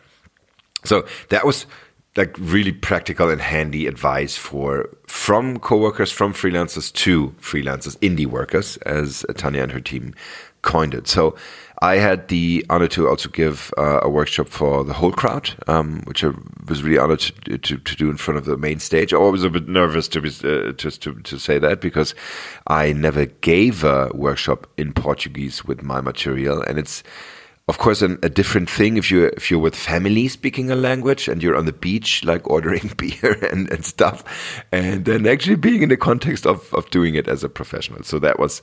So 0.85 1.07
that 1.31 1.47
was 1.47 1.65
like 2.17 2.37
really 2.39 2.73
practical 2.73 3.31
and 3.31 3.41
handy 3.41 3.87
advice 3.87 4.37
for 4.37 4.89
from 5.07 5.59
coworkers, 5.59 6.11
from 6.11 6.35
freelancers 6.35 6.93
to 6.93 7.29
freelancers, 7.41 7.97
indie 7.99 8.27
workers, 8.27 8.77
as 8.79 9.25
Tanya 9.37 9.63
and 9.63 9.73
her 9.73 9.81
team 9.81 10.15
coined 10.63 10.95
it. 10.95 11.09
So 11.09 11.37
I 11.83 11.97
had 11.97 12.29
the 12.29 12.65
honor 12.69 12.89
to 12.89 13.09
also 13.09 13.29
give 13.31 13.73
uh, 13.79 14.01
a 14.03 14.11
workshop 14.11 14.49
for 14.49 14.85
the 14.85 14.93
whole 14.93 15.13
crowd, 15.13 15.55
um, 15.67 16.03
which 16.05 16.23
I 16.23 16.33
was 16.69 16.83
really 16.83 16.99
honored 16.99 17.21
to, 17.21 17.57
to, 17.57 17.79
to, 17.79 17.97
do 17.97 18.11
in 18.11 18.19
front 18.19 18.37
of 18.37 18.45
the 18.45 18.59
main 18.59 18.81
stage. 18.81 19.15
I 19.15 19.19
was 19.19 19.45
a 19.45 19.51
bit 19.51 19.69
nervous 19.69 20.07
to 20.09 20.21
be, 20.21 20.29
uh, 20.45 20.73
just 20.73 21.01
to, 21.03 21.15
to 21.15 21.39
say 21.39 21.59
that 21.59 21.81
because 21.81 22.15
I 22.67 22.93
never 22.93 23.25
gave 23.27 23.83
a 23.83 24.11
workshop 24.13 24.67
in 24.77 24.93
Portuguese 24.93 25.65
with 25.65 25.83
my 25.83 26.03
material, 26.03 26.61
and 26.61 26.79
it's 26.79 27.03
of 27.71 27.79
course 27.79 28.03
an, 28.03 28.19
a 28.25 28.29
different 28.29 28.69
thing 28.69 28.97
if 28.97 29.13
you 29.13 29.27
if 29.37 29.49
you're 29.49 29.61
with 29.61 29.77
family 29.77 30.27
speaking 30.27 30.73
a 30.73 30.75
language 30.75 31.29
and 31.29 31.41
you're 31.41 31.57
on 31.57 31.67
the 31.67 31.73
beach 31.73 32.25
like 32.25 32.51
ordering 32.51 32.93
beer 32.97 33.39
and, 33.51 33.71
and 33.71 33.85
stuff. 33.85 34.25
And 34.73 35.05
then 35.05 35.25
actually 35.25 35.55
being 35.55 35.83
in 35.83 35.89
the 35.89 35.97
context 35.97 36.47
of 36.47 36.75
of 36.75 36.91
doing 36.91 37.15
it 37.15 37.29
as 37.29 37.45
a 37.45 37.49
professional. 37.49 38.03
So 38.03 38.19
that 38.19 38.41
was 38.41 38.61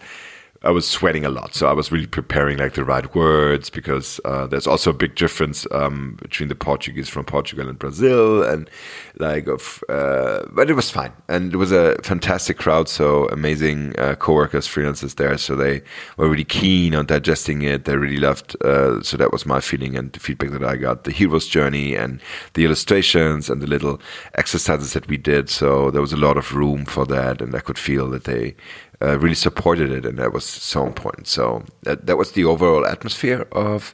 I 0.64 0.72
was 0.72 0.88
sweating 0.88 1.26
a 1.26 1.30
lot. 1.30 1.54
So 1.54 1.68
I 1.68 1.74
was 1.74 1.92
really 1.92 2.08
preparing 2.08 2.58
like 2.58 2.74
the 2.74 2.84
right 2.84 3.14
words 3.14 3.70
because 3.70 4.20
uh, 4.26 4.48
there's 4.48 4.68
also 4.68 4.90
a 4.90 4.94
big 4.94 5.16
difference 5.16 5.68
um, 5.72 6.18
between 6.22 6.50
the 6.50 6.56
Portuguese 6.56 7.10
from 7.10 7.26
Portugal 7.26 7.70
and 7.70 7.78
Brazil, 7.78 8.44
and 8.44 8.70
like 9.18 9.48
of. 9.48 9.84
Uh, 9.88 10.46
but 10.52 10.70
it 10.70 10.74
was 10.74 10.90
fine, 10.90 11.14
and 11.28 11.54
it 11.54 11.58
was 11.58 11.72
a 11.72 11.96
fantastic 12.02 12.58
crowd. 12.58 12.90
So 12.90 13.28
amazing 13.28 13.98
uh, 14.00 14.16
coworkers, 14.16 14.68
freelancers 14.68 15.16
there. 15.16 15.38
So 15.38 15.56
they 15.56 15.82
were 16.18 16.30
really 16.30 16.44
keen 16.44 16.96
on 16.96 17.06
digesting 17.06 17.62
it. 17.62 17.86
They 17.86 17.96
really 17.96 18.18
loved. 18.18 18.56
Uh, 18.64 19.02
so 19.04 19.18
that 19.18 19.32
was 19.32 19.46
my 19.46 19.60
feeling 19.60 19.96
and 19.96 20.12
the 20.12 20.20
feedback 20.20 20.52
that 20.52 20.64
I 20.64 20.76
got. 20.76 21.04
The 21.04 21.12
hero's 21.12 21.48
journey 21.48 21.96
and 21.96 22.20
the 22.54 22.66
illustrations 22.66 23.50
and 23.50 23.62
the 23.62 23.68
little 23.68 24.02
exercises 24.36 24.94
that 24.94 25.08
we 25.08 25.18
did. 25.18 25.50
So 25.50 25.92
there 25.92 26.02
was 26.02 26.14
a 26.14 26.18
lot 26.18 26.38
of 26.38 26.54
room 26.54 26.86
for 26.86 27.06
that, 27.06 27.42
and 27.42 27.56
I 27.56 27.60
could 27.60 27.78
feel 27.78 28.10
that 28.10 28.24
they 28.24 28.56
uh, 29.01 29.20
really 29.20 29.36
supported 29.36 29.92
it, 29.92 30.06
and 30.06 30.18
that 30.18 30.34
was 30.34 30.46
so 30.46 30.86
important. 30.86 31.27
So 31.27 31.63
that, 31.84 32.06
that 32.08 32.18
was 32.18 32.32
the 32.32 32.46
overall 32.46 32.86
atmosphere 32.86 33.48
of 33.51 33.94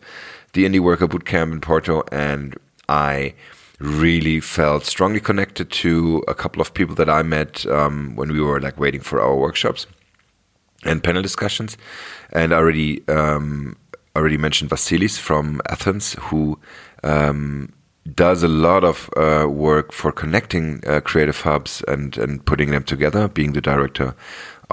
the 0.54 0.66
Indie 0.66 0.80
Worker 0.80 1.08
Bootcamp 1.08 1.52
in 1.52 1.62
Porto, 1.62 2.04
and 2.12 2.56
I 2.88 3.34
really 3.80 4.40
felt 4.40 4.86
strongly 4.86 5.20
connected 5.20 5.70
to 5.72 6.24
a 6.28 6.34
couple 6.34 6.62
of 6.62 6.74
people 6.74 6.96
that 6.96 7.10
I 7.10 7.22
met 7.24 7.66
um, 7.66 8.16
when 8.16 8.32
we 8.32 8.40
were 8.40 8.62
like 8.62 8.80
waiting 8.80 9.02
for 9.02 9.20
our 9.20 9.36
workshops 9.36 9.88
and 10.86 11.04
panel 11.04 11.22
discussions. 11.22 11.78
And 12.32 12.54
I 12.54 12.58
already 12.58 13.08
um, 13.08 13.76
already 14.16 14.38
mentioned 14.38 14.70
Vasilis 14.70 15.18
from 15.18 15.62
Athens, 15.70 16.14
who 16.14 16.60
um, 17.04 17.74
does 18.16 18.44
a 18.44 18.48
lot 18.48 18.84
of 18.84 19.10
uh, 19.18 19.48
work 19.50 19.92
for 19.92 20.12
connecting 20.12 20.84
uh, 20.86 21.02
creative 21.02 21.42
hubs 21.42 21.84
and 21.88 22.18
and 22.18 22.46
putting 22.46 22.72
them 22.72 22.84
together, 22.84 23.28
being 23.28 23.54
the 23.54 23.62
director 23.62 24.16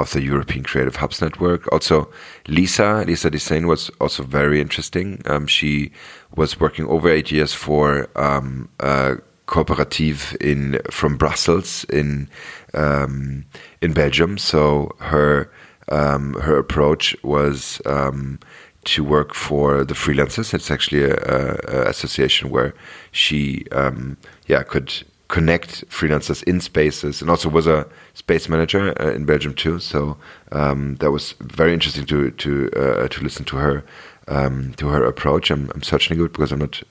of 0.00 0.12
the 0.12 0.22
European 0.22 0.64
Creative 0.64 0.96
Hubs 0.96 1.20
Network. 1.20 1.70
Also, 1.72 2.10
Lisa, 2.48 3.04
Lisa 3.06 3.30
Desain 3.30 3.66
was 3.66 3.90
also 4.00 4.22
very 4.22 4.60
interesting. 4.60 5.22
Um, 5.26 5.46
she 5.46 5.92
was 6.34 6.58
working 6.58 6.86
over 6.86 7.08
eight 7.08 7.30
years 7.30 7.52
for 7.52 8.08
um, 8.16 8.68
a 8.80 9.18
cooperative 9.46 10.36
in 10.40 10.80
from 10.90 11.16
Brussels 11.16 11.84
in 11.84 12.28
um, 12.74 13.44
in 13.82 13.92
Belgium. 13.92 14.38
So 14.38 14.90
her 14.98 15.50
um, 15.88 16.34
her 16.34 16.56
approach 16.58 17.16
was 17.22 17.82
um, 17.84 18.38
to 18.84 19.04
work 19.04 19.34
for 19.34 19.84
the 19.84 19.94
freelancers. 19.94 20.54
It's 20.54 20.70
actually 20.70 21.04
a, 21.04 21.14
a, 21.14 21.56
a 21.68 21.88
association 21.88 22.50
where 22.50 22.72
she, 23.12 23.66
um, 23.72 24.16
yeah, 24.46 24.62
could 24.62 24.92
connect 25.30 25.88
freelancers 25.88 26.42
in 26.42 26.60
spaces, 26.60 27.22
and 27.22 27.30
also 27.30 27.48
was 27.48 27.66
a 27.66 27.86
space 28.14 28.48
manager 28.48 28.92
uh, 29.00 29.12
in 29.12 29.24
Belgium 29.24 29.54
too. 29.54 29.78
So 29.78 30.16
um, 30.52 30.96
that 30.96 31.12
was 31.12 31.34
very 31.40 31.72
interesting 31.72 32.04
to 32.06 32.30
to 32.32 32.70
uh, 32.76 33.08
to 33.08 33.22
listen 33.22 33.44
to 33.46 33.56
her 33.56 33.84
um, 34.28 34.74
to 34.74 34.88
her 34.88 35.04
approach. 35.04 35.50
I'm, 35.50 35.70
I'm 35.74 35.82
searching 35.82 36.20
it 36.20 36.32
because 36.32 36.52
I'm 36.52 36.58
not 36.58 36.82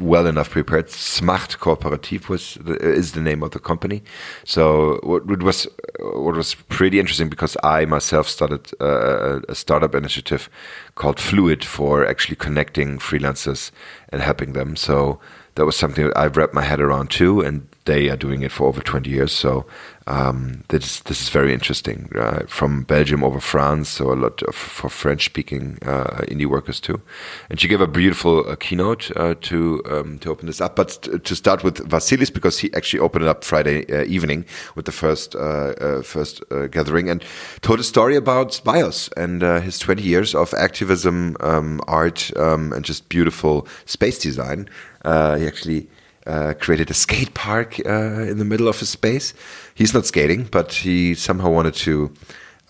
well 0.00 0.26
enough 0.26 0.50
prepared. 0.50 0.88
SMart 0.88 1.58
Cooperative 1.58 2.28
was 2.28 2.58
the, 2.60 2.74
is 2.76 3.12
the 3.12 3.20
name 3.20 3.42
of 3.42 3.52
the 3.52 3.58
company. 3.58 4.02
So 4.44 5.00
what, 5.02 5.42
was 5.42 5.66
what 6.00 6.36
was 6.36 6.54
pretty 6.68 7.00
interesting 7.00 7.30
because 7.30 7.56
I 7.62 7.86
myself 7.86 8.28
started 8.28 8.70
uh, 8.80 9.40
a 9.48 9.54
startup 9.54 9.94
initiative 9.94 10.50
called 10.96 11.18
Fluid 11.18 11.64
for 11.64 12.06
actually 12.06 12.36
connecting 12.36 12.98
freelancers 12.98 13.70
and 14.10 14.20
helping 14.20 14.52
them. 14.52 14.76
So 14.76 15.18
that 15.54 15.66
was 15.66 15.76
something 15.76 16.06
that 16.06 16.16
I've 16.16 16.36
wrapped 16.36 16.54
my 16.54 16.62
head 16.62 16.80
around 16.80 17.10
too, 17.10 17.40
and 17.40 17.66
they 17.90 18.08
are 18.08 18.16
doing 18.16 18.42
it 18.42 18.52
for 18.52 18.68
over 18.68 18.80
20 18.80 19.10
years. 19.10 19.32
So 19.32 19.66
um, 20.06 20.62
this 20.68 21.00
this 21.00 21.20
is 21.20 21.28
very 21.28 21.52
interesting. 21.52 22.08
Uh, 22.16 22.44
from 22.46 22.84
Belgium 22.84 23.24
over 23.24 23.40
France, 23.40 23.88
so 23.88 24.12
a 24.12 24.14
lot 24.14 24.42
of, 24.42 24.54
for 24.54 24.88
French 24.88 25.24
speaking 25.24 25.78
uh, 25.82 26.22
indie 26.28 26.46
workers 26.46 26.80
too. 26.80 27.00
And 27.48 27.60
she 27.60 27.68
gave 27.68 27.80
a 27.80 27.86
beautiful 27.86 28.48
uh, 28.48 28.56
keynote 28.56 29.10
uh, 29.16 29.34
to 29.48 29.82
um, 29.90 30.18
to 30.20 30.30
open 30.30 30.46
this 30.46 30.60
up. 30.60 30.76
But 30.76 30.90
to 31.24 31.34
start 31.34 31.64
with 31.64 31.78
Vasilis, 31.88 32.32
because 32.32 32.60
he 32.60 32.72
actually 32.74 33.00
opened 33.00 33.24
it 33.24 33.28
up 33.28 33.44
Friday 33.44 33.78
uh, 33.92 34.04
evening 34.04 34.44
with 34.76 34.86
the 34.86 34.92
first 34.92 35.34
uh, 35.34 36.02
first 36.02 36.42
gathering 36.70 37.10
and 37.10 37.24
told 37.60 37.80
a 37.80 37.84
story 37.84 38.16
about 38.16 38.60
Bios 38.64 39.10
and 39.16 39.42
his 39.42 39.78
20 39.78 40.02
years 40.02 40.34
of 40.34 40.54
activism, 40.54 41.36
um, 41.40 41.80
art, 41.88 42.30
um, 42.36 42.72
and 42.72 42.84
just 42.84 43.08
beautiful 43.08 43.66
space 43.84 44.18
design. 44.18 44.68
he 45.04 45.46
actually 45.46 45.88
uh, 46.26 46.54
created 46.58 46.90
a 46.90 46.94
skate 46.94 47.34
park 47.34 47.80
uh, 47.86 48.22
in 48.22 48.38
the 48.38 48.44
middle 48.44 48.68
of 48.68 48.78
his 48.78 48.88
space. 48.88 49.34
He's 49.74 49.94
not 49.94 50.06
skating, 50.06 50.44
but 50.44 50.72
he 50.72 51.14
somehow 51.14 51.50
wanted 51.50 51.74
to, 51.74 52.12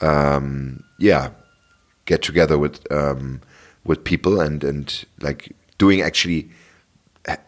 um, 0.00 0.84
yeah, 0.98 1.30
get 2.06 2.22
together 2.22 2.58
with 2.58 2.90
um, 2.92 3.40
with 3.84 4.04
people 4.04 4.40
and 4.40 4.62
and 4.64 5.04
like 5.20 5.54
doing 5.78 6.00
actually 6.02 6.50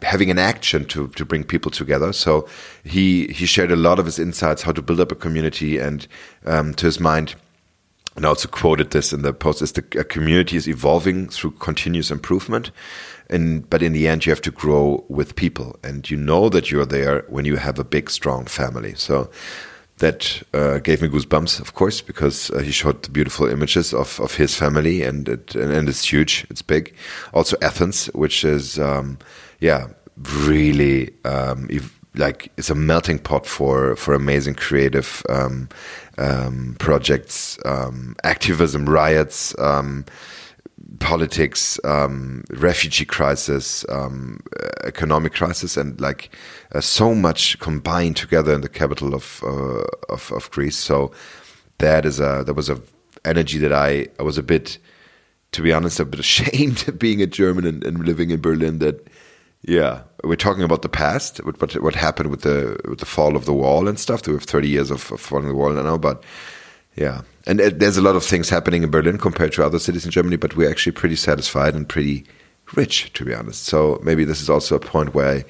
having 0.02 0.30
an 0.30 0.38
action 0.38 0.84
to 0.86 1.08
to 1.08 1.24
bring 1.24 1.44
people 1.44 1.70
together. 1.70 2.12
So 2.12 2.48
he 2.84 3.28
he 3.28 3.46
shared 3.46 3.72
a 3.72 3.76
lot 3.76 3.98
of 3.98 4.06
his 4.06 4.18
insights 4.18 4.62
how 4.62 4.72
to 4.72 4.82
build 4.82 5.00
up 5.00 5.12
a 5.12 5.16
community 5.16 5.78
and 5.78 6.06
um, 6.46 6.74
to 6.74 6.86
his 6.86 7.00
mind 7.00 7.34
and 8.14 8.26
I 8.26 8.28
also 8.28 8.48
quoted 8.48 8.90
this 8.90 9.12
in 9.12 9.22
the 9.22 9.32
post 9.32 9.62
is 9.62 9.72
the 9.72 9.82
community 9.82 10.56
is 10.56 10.68
evolving 10.68 11.28
through 11.28 11.52
continuous 11.52 12.10
improvement. 12.10 12.70
And 13.30 13.68
but 13.70 13.82
in 13.82 13.92
the 13.92 14.06
end 14.06 14.26
you 14.26 14.30
have 14.32 14.42
to 14.42 14.50
grow 14.50 15.04
with 15.08 15.34
people. 15.34 15.78
And 15.82 16.08
you 16.10 16.18
know 16.18 16.48
that 16.50 16.70
you're 16.70 16.86
there 16.86 17.24
when 17.28 17.46
you 17.46 17.56
have 17.56 17.78
a 17.78 17.84
big 17.84 18.10
strong 18.10 18.44
family. 18.44 18.94
So 18.94 19.30
that 19.98 20.42
uh, 20.52 20.78
gave 20.78 21.00
me 21.00 21.08
goosebumps 21.08 21.60
of 21.60 21.74
course 21.74 22.02
because 22.02 22.50
uh, 22.50 22.58
he 22.58 22.70
showed 22.70 23.02
the 23.02 23.10
beautiful 23.10 23.48
images 23.48 23.94
of, 23.94 24.20
of 24.20 24.34
his 24.34 24.54
family 24.54 25.02
and 25.02 25.28
it 25.28 25.54
and, 25.54 25.72
and 25.72 25.88
it's 25.88 26.12
huge. 26.12 26.46
It's 26.50 26.62
big. 26.62 26.94
Also 27.32 27.56
athens 27.62 28.06
which 28.06 28.44
is 28.44 28.78
um, 28.78 29.18
yeah 29.60 29.88
really 30.18 31.14
um, 31.24 31.66
like 32.14 32.52
it's 32.56 32.70
a 32.70 32.74
melting 32.74 33.18
pot 33.18 33.46
for 33.46 33.96
for 33.96 34.14
amazing 34.14 34.54
creative 34.54 35.22
um, 35.28 35.68
um, 36.18 36.76
projects, 36.78 37.58
um, 37.64 38.14
activism, 38.22 38.88
riots, 38.88 39.58
um, 39.58 40.04
politics, 40.98 41.80
um, 41.84 42.44
refugee 42.50 43.04
crisis, 43.04 43.84
um, 43.88 44.40
economic 44.84 45.32
crisis, 45.32 45.76
and 45.76 46.00
like 46.00 46.34
uh, 46.74 46.80
so 46.80 47.14
much 47.14 47.58
combined 47.60 48.16
together 48.16 48.52
in 48.52 48.60
the 48.60 48.68
capital 48.68 49.14
of, 49.14 49.42
uh, 49.44 49.84
of, 50.12 50.32
of 50.32 50.50
Greece. 50.50 50.76
So 50.76 51.12
that 51.78 52.04
is 52.04 52.20
a 52.20 52.44
that 52.46 52.54
was 52.54 52.68
a 52.68 52.80
energy 53.24 53.58
that 53.58 53.72
I 53.72 54.08
I 54.18 54.22
was 54.22 54.38
a 54.38 54.42
bit, 54.42 54.78
to 55.52 55.62
be 55.62 55.72
honest, 55.72 55.98
a 55.98 56.04
bit 56.04 56.20
ashamed 56.26 56.86
of 56.88 56.98
being 56.98 57.22
a 57.22 57.26
German 57.26 57.66
and, 57.66 57.84
and 57.84 58.04
living 58.04 58.30
in 58.30 58.40
Berlin 58.40 58.78
that 58.78 59.08
yeah, 59.62 60.02
we're 60.24 60.36
talking 60.36 60.64
about 60.64 60.82
the 60.82 60.88
past, 60.88 61.38
what 61.44 61.80
what 61.80 61.94
happened 61.94 62.30
with 62.30 62.42
the 62.42 62.80
with 62.88 62.98
the 62.98 63.06
fall 63.06 63.36
of 63.36 63.44
the 63.44 63.54
wall 63.54 63.88
and 63.88 63.98
stuff. 63.98 64.26
We 64.26 64.32
have 64.32 64.42
thirty 64.42 64.68
years 64.68 64.90
of, 64.90 65.10
of 65.12 65.20
falling 65.20 65.48
the 65.48 65.54
wall 65.54 65.72
now, 65.72 65.98
but 65.98 66.24
yeah, 66.96 67.22
and 67.46 67.60
it, 67.60 67.78
there's 67.78 67.96
a 67.96 68.02
lot 68.02 68.16
of 68.16 68.24
things 68.24 68.50
happening 68.50 68.82
in 68.82 68.90
Berlin 68.90 69.18
compared 69.18 69.52
to 69.52 69.64
other 69.64 69.78
cities 69.78 70.04
in 70.04 70.10
Germany. 70.10 70.36
But 70.36 70.56
we're 70.56 70.70
actually 70.70 70.92
pretty 70.92 71.16
satisfied 71.16 71.74
and 71.74 71.88
pretty 71.88 72.24
rich, 72.74 73.12
to 73.12 73.24
be 73.24 73.34
honest. 73.34 73.64
So 73.64 74.00
maybe 74.02 74.24
this 74.24 74.42
is 74.42 74.50
also 74.50 74.76
a 74.76 74.80
point 74.80 75.14
where. 75.14 75.28
I, 75.28 75.44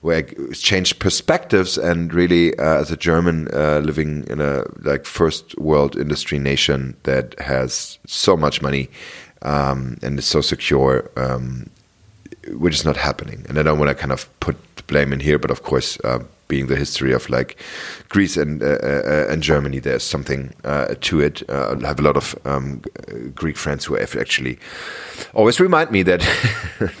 where 0.00 0.16
I 0.16 0.52
changed 0.54 0.98
perspectives 0.98 1.76
and 1.76 2.14
really, 2.14 2.58
uh, 2.58 2.80
as 2.80 2.90
a 2.90 2.96
German 2.96 3.48
uh, 3.52 3.80
living 3.84 4.24
in 4.28 4.40
a 4.40 4.64
like 4.78 5.04
first 5.04 5.58
world 5.58 5.94
industry 5.94 6.38
nation 6.38 6.96
that 7.02 7.38
has 7.38 7.98
so 8.06 8.34
much 8.34 8.62
money 8.62 8.88
um, 9.42 9.98
and 10.02 10.18
is 10.18 10.24
so 10.24 10.40
secure, 10.40 11.10
um, 11.16 11.68
which 12.48 12.74
is 12.74 12.84
not 12.84 12.96
happening. 12.96 13.44
And 13.48 13.58
I 13.58 13.62
don't 13.62 13.78
want 13.78 13.90
to 13.90 13.94
kind 13.94 14.12
of 14.12 14.28
put 14.40 14.56
blame 14.86 15.12
in 15.12 15.20
here, 15.20 15.38
but 15.38 15.50
of 15.50 15.62
course, 15.62 15.98
uh, 16.04 16.20
being 16.48 16.66
the 16.66 16.76
history 16.76 17.12
of 17.12 17.30
like 17.30 17.56
Greece 18.08 18.36
and 18.36 18.62
uh, 18.62 18.78
uh, 18.82 19.26
and 19.30 19.42
Germany, 19.42 19.78
there's 19.78 20.02
something 20.02 20.52
uh, 20.64 20.94
to 21.00 21.20
it. 21.20 21.48
Uh, 21.48 21.76
I 21.82 21.86
have 21.86 22.00
a 22.00 22.02
lot 22.02 22.16
of 22.16 22.34
um, 22.44 22.82
Greek 23.34 23.56
friends 23.56 23.84
who 23.84 23.94
have 23.94 24.16
actually 24.16 24.58
always 25.32 25.60
remind 25.60 25.90
me 25.90 26.02
that 26.02 26.20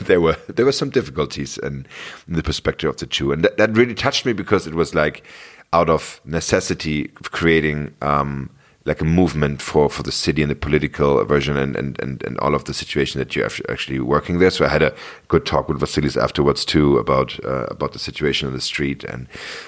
there 0.00 0.20
were 0.20 0.36
there 0.48 0.64
were 0.64 0.72
some 0.72 0.90
difficulties 0.90 1.58
in, 1.58 1.86
in, 2.28 2.34
the 2.34 2.42
perspective 2.42 2.88
of 2.88 2.96
the 2.96 3.06
two, 3.06 3.32
and 3.32 3.44
that, 3.44 3.56
that, 3.56 3.76
really 3.76 3.94
touched 3.94 4.24
me 4.24 4.32
because 4.32 4.66
it 4.66 4.74
was 4.74 4.94
like 4.94 5.24
out 5.72 5.90
of 5.90 6.20
necessity 6.24 7.08
creating. 7.22 7.92
Um, 8.00 8.50
like 8.84 9.00
a 9.00 9.04
movement 9.04 9.60
for, 9.60 9.90
for 9.90 10.02
the 10.02 10.12
city 10.12 10.42
and 10.42 10.50
the 10.50 10.54
political 10.54 11.22
version 11.24 11.56
and, 11.56 11.76
and, 11.76 12.00
and, 12.00 12.22
and 12.22 12.38
all 12.38 12.54
of 12.54 12.64
the 12.64 12.72
situation 12.72 13.18
that 13.18 13.36
you're 13.36 13.48
actually 13.68 14.00
working 14.00 14.38
there. 14.38 14.50
So 14.50 14.64
I 14.64 14.68
had 14.68 14.82
a 14.82 14.94
good 15.28 15.44
talk 15.44 15.68
with 15.68 15.80
Vasilis 15.80 16.16
afterwards 16.20 16.64
too 16.64 16.96
about 16.96 17.42
uh, 17.44 17.66
about 17.68 17.92
the 17.92 17.98
situation 17.98 18.48
on 18.48 18.54
the 18.54 18.60
street, 18.60 19.04
and 19.04 19.26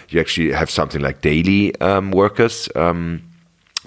you 0.08 0.20
actually 0.20 0.52
have 0.52 0.70
something 0.70 1.02
like 1.02 1.20
daily 1.20 1.78
um, 1.80 2.10
workers. 2.10 2.68
Um, 2.74 3.22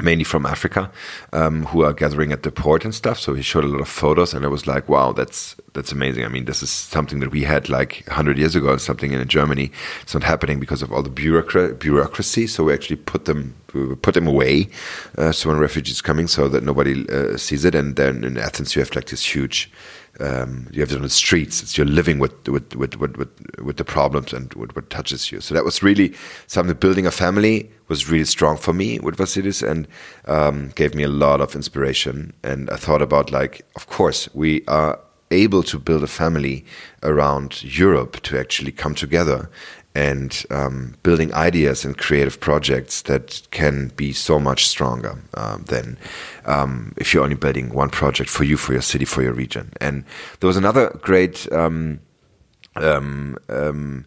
mainly 0.02 0.24
from 0.24 0.46
Africa, 0.46 0.92
um, 1.34 1.66
who 1.66 1.84
are 1.84 1.94
gathering 1.94 2.32
at 2.32 2.44
the 2.44 2.52
port 2.52 2.84
and 2.84 2.94
stuff. 2.94 3.20
So 3.20 3.34
he 3.34 3.42
showed 3.42 3.64
a 3.64 3.68
lot 3.68 3.82
of 3.82 3.88
photos, 3.88 4.34
and 4.34 4.46
I 4.46 4.48
was 4.50 4.68
like, 4.68 4.90
"Wow, 4.90 5.14
that's 5.14 5.56
that's 5.74 5.92
amazing." 5.92 6.26
I 6.26 6.28
mean, 6.28 6.46
this 6.46 6.62
is 6.62 6.70
something 6.70 7.20
that 7.22 7.32
we 7.32 7.44
had 7.44 7.70
like 7.70 8.04
100 8.08 8.38
years 8.38 8.56
ago, 8.56 8.72
and 8.72 8.82
something 8.82 9.12
in 9.12 9.28
Germany. 9.28 9.72
It's 10.02 10.14
not 10.14 10.24
happening 10.24 10.60
because 10.60 10.82
of 10.82 10.92
all 10.92 11.04
the 11.04 11.10
bureaucra- 11.10 11.78
bureaucracy. 11.80 12.48
So 12.48 12.66
we 12.66 12.74
actually 12.74 12.98
put 12.98 13.26
them 13.26 13.56
put 14.02 14.14
them 14.14 14.28
away. 14.28 14.70
Uh, 15.18 15.32
so 15.32 15.50
when 15.50 15.60
refugees 15.60 16.02
coming, 16.02 16.28
so 16.28 16.48
that 16.48 16.64
nobody 16.64 17.08
uh, 17.10 17.38
sees 17.38 17.66
it. 17.66 17.76
And 17.76 17.96
then 17.96 18.24
in 18.24 18.38
Athens, 18.38 18.76
you 18.76 18.82
have 18.82 18.96
like 18.96 19.08
this 19.08 19.36
huge 19.36 19.70
um, 20.20 20.68
you 20.72 20.82
have 20.82 20.92
it 20.92 20.96
on 20.96 21.02
the 21.02 21.10
streets. 21.10 21.62
It's 21.62 21.78
you're 21.78 21.86
living 21.86 22.20
with 22.20 22.48
with 22.48 22.76
with 22.76 22.96
with, 22.98 23.18
with, 23.18 23.60
with 23.62 23.78
the 23.78 23.84
problems 23.84 24.34
and 24.34 24.54
what 24.54 24.90
touches 24.90 25.32
you. 25.32 25.42
So 25.42 25.54
that 25.54 25.66
was 25.66 25.84
really 25.84 26.14
something. 26.48 26.76
Building 26.76 27.06
a 27.06 27.12
family 27.12 27.72
was 27.88 28.10
really 28.10 28.26
strong 28.26 28.58
for 28.58 28.74
me 28.74 29.00
with 29.00 29.18
Vasilis 29.18 29.68
and 29.68 29.88
um, 30.26 30.70
gave 30.76 30.96
me 30.96 31.04
a 31.04 31.10
lot 31.10 31.42
of 31.42 31.56
inspiration. 31.56 32.34
And 32.44 32.70
I 32.70 32.78
thought 32.78 33.02
about 33.02 33.32
like, 33.32 33.66
of 33.76 33.88
course, 33.88 34.30
we 34.34 34.64
are 34.68 35.00
able 35.32 35.64
to 35.64 35.80
build 35.80 36.04
a 36.04 36.08
family 36.08 36.66
around 37.04 37.64
Europe 37.64 38.22
to 38.22 38.40
actually 38.40 38.72
come 38.72 38.96
together 38.96 39.50
and 39.96 40.46
um, 40.52 40.94
building 41.04 41.34
ideas 41.34 41.86
and 41.86 41.98
creative 41.98 42.40
projects 42.40 43.02
that 43.04 43.42
can 43.52 43.88
be 43.96 44.12
so 44.12 44.38
much 44.38 44.68
stronger 44.68 45.18
uh, 45.34 45.58
than 45.58 45.98
um, 46.46 46.94
if 46.98 47.14
you're 47.14 47.24
only 47.24 47.36
building 47.36 47.74
one 47.74 47.90
project 47.90 48.30
for 48.30 48.44
you, 48.44 48.58
for 48.58 48.74
your 48.74 48.82
city, 48.82 49.06
for 49.06 49.24
your 49.24 49.34
region. 49.34 49.72
And 49.80 50.04
there 50.42 50.48
was 50.48 50.58
another 50.58 50.90
great 51.02 51.52
um, 51.52 52.02
um, 52.76 53.38
um 53.48 54.06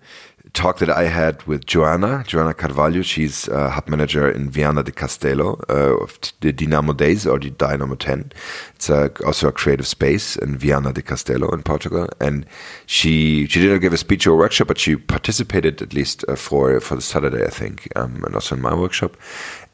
talk 0.52 0.78
that 0.78 0.90
I 0.90 1.04
had 1.04 1.42
with 1.44 1.66
Joanna, 1.66 2.24
Joanna 2.26 2.54
Carvalho. 2.54 3.02
She's 3.02 3.48
a 3.48 3.70
hub 3.70 3.88
manager 3.88 4.30
in 4.30 4.50
Viana 4.50 4.82
de 4.82 4.92
Castelo 4.92 5.62
uh, 5.68 6.02
of 6.02 6.18
the 6.40 6.52
Dinamo 6.52 6.96
Days 6.96 7.26
or 7.26 7.38
the 7.38 7.50
Dynamo 7.50 7.94
10. 7.94 8.32
It's 8.74 8.88
a, 8.88 9.10
also 9.24 9.48
a 9.48 9.52
creative 9.52 9.86
space 9.86 10.36
in 10.36 10.56
Viana 10.58 10.92
de 10.92 11.02
Castelo 11.02 11.52
in 11.52 11.62
Portugal. 11.62 12.08
And 12.20 12.46
she 12.86 13.46
she 13.46 13.60
didn't 13.60 13.80
give 13.80 13.92
a 13.92 13.98
speech 13.98 14.26
or 14.26 14.34
a 14.34 14.36
workshop, 14.36 14.68
but 14.68 14.78
she 14.78 14.96
participated 14.96 15.82
at 15.82 15.94
least 15.94 16.24
uh, 16.28 16.36
for 16.36 16.80
for 16.80 16.96
the 16.96 17.02
Saturday, 17.02 17.44
I 17.44 17.50
think, 17.50 17.88
um, 17.96 18.22
and 18.24 18.34
also 18.34 18.54
in 18.54 18.62
my 18.62 18.74
workshop. 18.74 19.16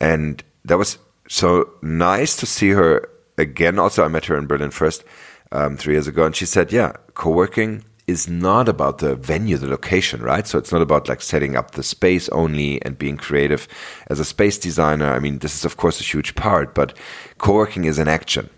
And 0.00 0.42
that 0.64 0.78
was 0.78 0.98
so 1.28 1.70
nice 1.82 2.36
to 2.36 2.46
see 2.46 2.70
her 2.70 3.08
again. 3.38 3.78
Also, 3.78 4.04
I 4.04 4.08
met 4.08 4.26
her 4.26 4.36
in 4.36 4.46
Berlin 4.46 4.70
first 4.70 5.04
um, 5.52 5.76
three 5.76 5.94
years 5.94 6.06
ago, 6.06 6.24
and 6.24 6.34
she 6.34 6.46
said, 6.46 6.72
"Yeah, 6.72 6.92
co-working." 7.14 7.84
Is 8.06 8.28
not 8.28 8.68
about 8.68 8.98
the 8.98 9.16
venue, 9.16 9.56
the 9.56 9.66
location, 9.66 10.20
right? 10.20 10.46
So 10.46 10.58
it's 10.58 10.70
not 10.70 10.82
about 10.82 11.08
like 11.08 11.22
setting 11.22 11.56
up 11.56 11.70
the 11.70 11.82
space 11.82 12.28
only 12.28 12.82
and 12.82 12.98
being 12.98 13.16
creative. 13.16 13.66
As 14.08 14.20
a 14.20 14.26
space 14.26 14.58
designer, 14.58 15.10
I 15.10 15.20
mean, 15.20 15.38
this 15.38 15.54
is 15.54 15.64
of 15.64 15.78
course 15.78 16.00
a 16.00 16.04
huge 16.04 16.34
part, 16.34 16.74
but 16.74 16.94
co-working 17.38 17.84
is 17.84 17.98
an 17.98 18.08
action. 18.08 18.50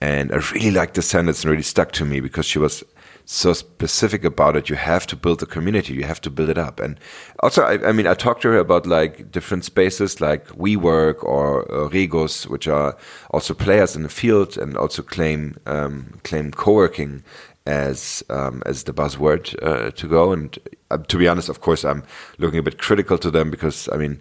And 0.00 0.32
I 0.32 0.38
really 0.52 0.72
liked 0.72 0.94
the 0.94 1.02
sentence 1.02 1.44
and 1.44 1.50
really 1.52 1.62
stuck 1.62 1.92
to 1.92 2.04
me 2.04 2.18
because 2.18 2.44
she 2.44 2.58
was 2.58 2.82
so 3.24 3.52
specific 3.52 4.24
about 4.24 4.56
it. 4.56 4.68
You 4.68 4.76
have 4.76 5.06
to 5.06 5.16
build 5.16 5.42
a 5.42 5.46
community. 5.46 5.94
You 5.94 6.04
have 6.04 6.20
to 6.22 6.30
build 6.30 6.48
it 6.48 6.58
up. 6.58 6.80
And 6.80 6.98
also, 7.40 7.62
I, 7.62 7.88
I 7.88 7.92
mean, 7.92 8.06
I 8.06 8.14
talked 8.14 8.42
to 8.42 8.48
her 8.48 8.58
about 8.58 8.86
like 8.86 9.30
different 9.30 9.64
spaces 9.64 10.20
like 10.20 10.48
WeWork 10.48 11.22
or 11.22 11.70
uh, 11.72 11.88
Regus, 11.88 12.46
which 12.48 12.66
are 12.66 12.96
also 13.30 13.54
players 13.54 13.94
in 13.94 14.02
the 14.02 14.08
field 14.08 14.58
and 14.58 14.76
also 14.76 15.02
claim 15.02 15.56
um, 15.66 16.18
claim 16.24 16.50
co-working 16.50 17.22
as 17.66 18.22
um, 18.30 18.62
as 18.66 18.84
the 18.84 18.92
buzzword 18.92 19.54
uh, 19.62 19.90
to 19.92 20.08
go. 20.08 20.32
And 20.32 20.58
uh, 20.90 20.98
to 20.98 21.18
be 21.18 21.28
honest, 21.28 21.48
of 21.48 21.60
course, 21.60 21.84
I'm 21.84 22.02
looking 22.38 22.58
a 22.58 22.62
bit 22.62 22.78
critical 22.78 23.18
to 23.18 23.30
them 23.30 23.50
because 23.50 23.88
I 23.92 23.96
mean, 23.96 24.20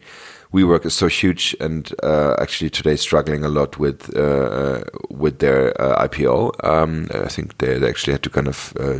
WeWork 0.53 0.85
is 0.85 0.93
so 0.93 1.07
huge, 1.07 1.55
and 1.59 1.93
uh, 2.03 2.35
actually 2.39 2.69
today 2.69 2.95
struggling 2.95 3.43
a 3.43 3.49
lot 3.49 3.77
with 3.77 4.15
uh, 4.15 4.83
with 5.09 5.39
their 5.39 5.79
uh, 5.81 6.07
IPO. 6.07 6.63
Um, 6.63 7.07
I 7.13 7.27
think 7.27 7.57
they, 7.57 7.77
they, 7.77 7.89
actually 7.89 8.13
had 8.13 8.23
to 8.23 8.29
kind 8.29 8.47
of 8.47 8.73
uh, 8.79 8.99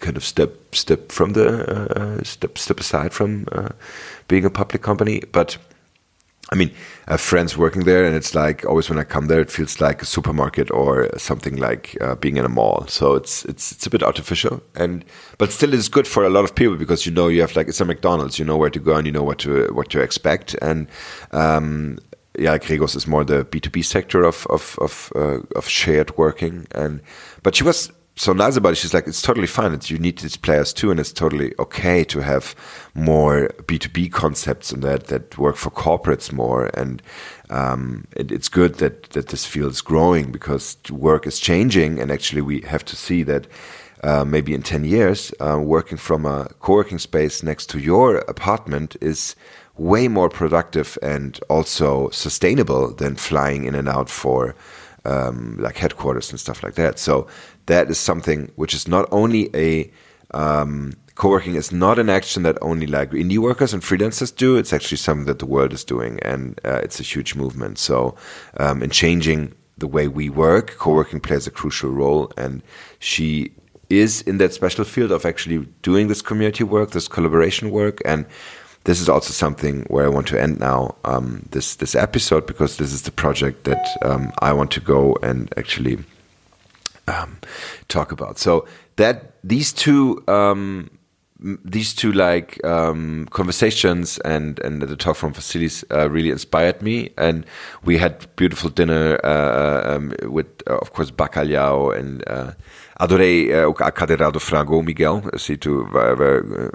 kind 0.00 0.16
of 0.16 0.24
step 0.24 0.74
step 0.74 1.12
from 1.12 1.32
the 1.32 2.20
step 2.24 2.58
step 2.58 2.80
aside 2.80 3.12
from 3.12 3.46
being 4.28 4.44
a 4.44 4.50
public 4.50 4.82
company, 4.82 5.22
but 5.32 5.58
I 6.52 6.56
mean, 6.56 6.72
I 7.06 7.12
have 7.12 7.20
friends 7.20 7.56
working 7.56 7.84
there, 7.84 8.04
and 8.04 8.16
it's 8.16 8.34
like 8.34 8.64
always 8.64 8.90
when 8.90 8.98
I 8.98 9.04
come 9.04 9.26
there, 9.26 9.40
it 9.40 9.52
feels 9.52 9.80
like 9.80 10.02
a 10.02 10.06
supermarket 10.06 10.70
or 10.72 11.08
something 11.16 11.56
like 11.56 11.96
uh, 12.00 12.16
being 12.16 12.36
in 12.38 12.44
a 12.44 12.48
mall. 12.48 12.86
So 12.88 13.14
it's 13.14 13.44
it's 13.44 13.70
it's 13.72 13.86
a 13.86 13.90
bit 13.90 14.02
artificial, 14.02 14.60
and 14.74 15.04
but 15.38 15.52
still 15.52 15.72
it's 15.72 15.88
good 15.88 16.08
for 16.08 16.24
a 16.24 16.30
lot 16.30 16.44
of 16.44 16.54
people 16.54 16.76
because 16.76 17.06
you 17.06 17.12
know 17.12 17.28
you 17.28 17.40
have 17.40 17.54
like 17.54 17.68
it's 17.68 17.80
a 17.80 17.84
McDonald's, 17.84 18.38
you 18.38 18.44
know 18.44 18.56
where 18.56 18.70
to 18.70 18.80
go 18.80 18.96
and 18.96 19.06
you 19.06 19.12
know 19.12 19.22
what 19.22 19.38
to 19.40 19.72
what 19.72 19.90
to 19.90 20.00
expect, 20.00 20.56
and 20.60 20.88
um, 21.30 21.98
yeah, 22.36 22.58
Gregos 22.58 22.96
is 22.96 23.06
more 23.06 23.24
the 23.24 23.44
B 23.44 23.60
two 23.60 23.70
B 23.70 23.82
sector 23.82 24.24
of 24.24 24.46
of 24.50 24.76
of, 24.80 25.12
uh, 25.14 25.40
of 25.54 25.68
shared 25.68 26.16
working, 26.16 26.66
and 26.72 27.00
but 27.44 27.54
she 27.54 27.62
was 27.62 27.92
so 28.16 28.32
it. 28.32 28.76
She's 28.76 28.92
like, 28.92 29.06
it's 29.06 29.22
totally 29.22 29.46
fine. 29.46 29.72
It's, 29.72 29.90
you 29.90 29.98
need 29.98 30.18
these 30.18 30.36
players 30.36 30.72
too, 30.72 30.90
and 30.90 31.00
it's 31.00 31.12
totally 31.12 31.54
okay 31.58 32.04
to 32.04 32.20
have 32.20 32.54
more 32.94 33.50
B 33.66 33.78
two 33.78 33.88
B 33.88 34.08
concepts 34.08 34.72
and 34.72 34.82
that 34.82 35.06
that 35.06 35.38
work 35.38 35.56
for 35.56 35.70
corporates 35.70 36.32
more. 36.32 36.70
And 36.74 37.02
um, 37.48 38.06
it, 38.16 38.30
it's 38.30 38.48
good 38.48 38.74
that 38.74 39.10
that 39.10 39.28
this 39.28 39.46
field 39.46 39.72
is 39.72 39.80
growing 39.80 40.32
because 40.32 40.76
work 40.90 41.26
is 41.26 41.38
changing, 41.38 41.98
and 41.98 42.10
actually 42.10 42.42
we 42.42 42.60
have 42.62 42.84
to 42.86 42.96
see 42.96 43.22
that. 43.24 43.46
Uh, 44.02 44.24
maybe 44.24 44.54
in 44.54 44.62
10 44.62 44.84
years, 44.84 45.30
uh, 45.40 45.60
working 45.62 45.98
from 45.98 46.24
a 46.24 46.48
co 46.60 46.72
working 46.72 46.98
space 46.98 47.42
next 47.42 47.66
to 47.66 47.78
your 47.78 48.16
apartment 48.20 48.96
is 49.02 49.36
way 49.76 50.08
more 50.08 50.30
productive 50.30 50.96
and 51.02 51.38
also 51.50 52.08
sustainable 52.08 52.94
than 52.94 53.14
flying 53.14 53.64
in 53.64 53.74
and 53.74 53.90
out 53.90 54.08
for 54.08 54.54
um, 55.04 55.56
like 55.58 55.76
headquarters 55.76 56.30
and 56.30 56.38
stuff 56.38 56.62
like 56.62 56.74
that. 56.74 56.98
So 56.98 57.26
that 57.66 57.90
is 57.90 57.98
something 57.98 58.50
which 58.56 58.74
is 58.74 58.88
not 58.88 59.08
only 59.10 59.50
a 59.54 59.90
um, 60.32 60.92
co-working 61.14 61.54
is 61.54 61.70
not 61.70 61.98
an 61.98 62.08
action 62.08 62.44
that 62.44 62.56
only 62.62 62.86
like 62.86 63.10
indie 63.10 63.38
workers 63.38 63.74
and 63.74 63.82
freelancers 63.82 64.34
do. 64.34 64.56
It's 64.56 64.72
actually 64.72 64.96
something 64.98 65.26
that 65.26 65.38
the 65.38 65.46
world 65.46 65.72
is 65.72 65.84
doing, 65.84 66.18
and 66.22 66.58
uh, 66.64 66.80
it's 66.82 66.98
a 67.00 67.02
huge 67.02 67.34
movement. 67.34 67.78
So, 67.78 68.16
um, 68.56 68.82
in 68.82 68.90
changing 68.90 69.54
the 69.76 69.86
way 69.86 70.08
we 70.08 70.28
work, 70.30 70.76
co-working 70.78 71.20
plays 71.20 71.46
a 71.46 71.50
crucial 71.50 71.90
role, 71.90 72.32
and 72.36 72.62
she 73.00 73.52
is 73.90 74.22
in 74.22 74.38
that 74.38 74.54
special 74.54 74.84
field 74.84 75.10
of 75.10 75.26
actually 75.26 75.66
doing 75.82 76.08
this 76.08 76.22
community 76.22 76.64
work, 76.64 76.92
this 76.92 77.08
collaboration 77.08 77.70
work, 77.70 78.00
and 78.04 78.24
this 78.84 79.00
is 79.00 79.08
also 79.08 79.32
something 79.32 79.82
where 79.88 80.06
I 80.06 80.08
want 80.08 80.26
to 80.28 80.40
end 80.40 80.58
now 80.58 80.94
um, 81.04 81.46
this 81.50 81.76
this 81.76 81.94
episode 81.94 82.46
because 82.46 82.76
this 82.78 82.92
is 82.92 83.02
the 83.02 83.10
project 83.10 83.64
that 83.64 83.86
um, 84.02 84.32
I 84.40 84.52
want 84.52 84.70
to 84.72 84.80
go 84.80 85.16
and 85.22 85.52
actually 85.56 85.98
um, 87.06 87.38
talk 87.88 88.12
about. 88.12 88.38
So 88.38 88.66
that 88.96 89.32
these 89.44 89.72
two 89.72 90.24
um, 90.28 90.90
these 91.64 91.94
two 91.94 92.12
like 92.12 92.62
um, 92.64 93.26
conversations 93.30 94.18
and 94.18 94.58
and 94.60 94.82
the 94.82 94.96
talk 94.96 95.16
from 95.16 95.34
Vasilis 95.34 95.84
uh, 95.90 96.08
really 96.08 96.30
inspired 96.30 96.80
me, 96.80 97.10
and 97.18 97.44
we 97.84 97.98
had 97.98 98.26
beautiful 98.36 98.70
dinner 98.70 99.18
uh, 99.24 99.96
um, 99.96 100.14
with 100.22 100.46
uh, 100.68 100.78
of 100.78 100.92
course 100.94 101.10
bacalhau 101.10 101.96
and 101.96 102.22
uh, 102.28 102.52
adorei 102.98 103.52
uh, 103.52 103.70
a 103.70 103.92
cadeira 103.92 104.32
do 104.32 104.38
frango 104.38 104.82
Miguel, 104.82 105.20
vai, 105.20 106.14
vai 106.14 106.70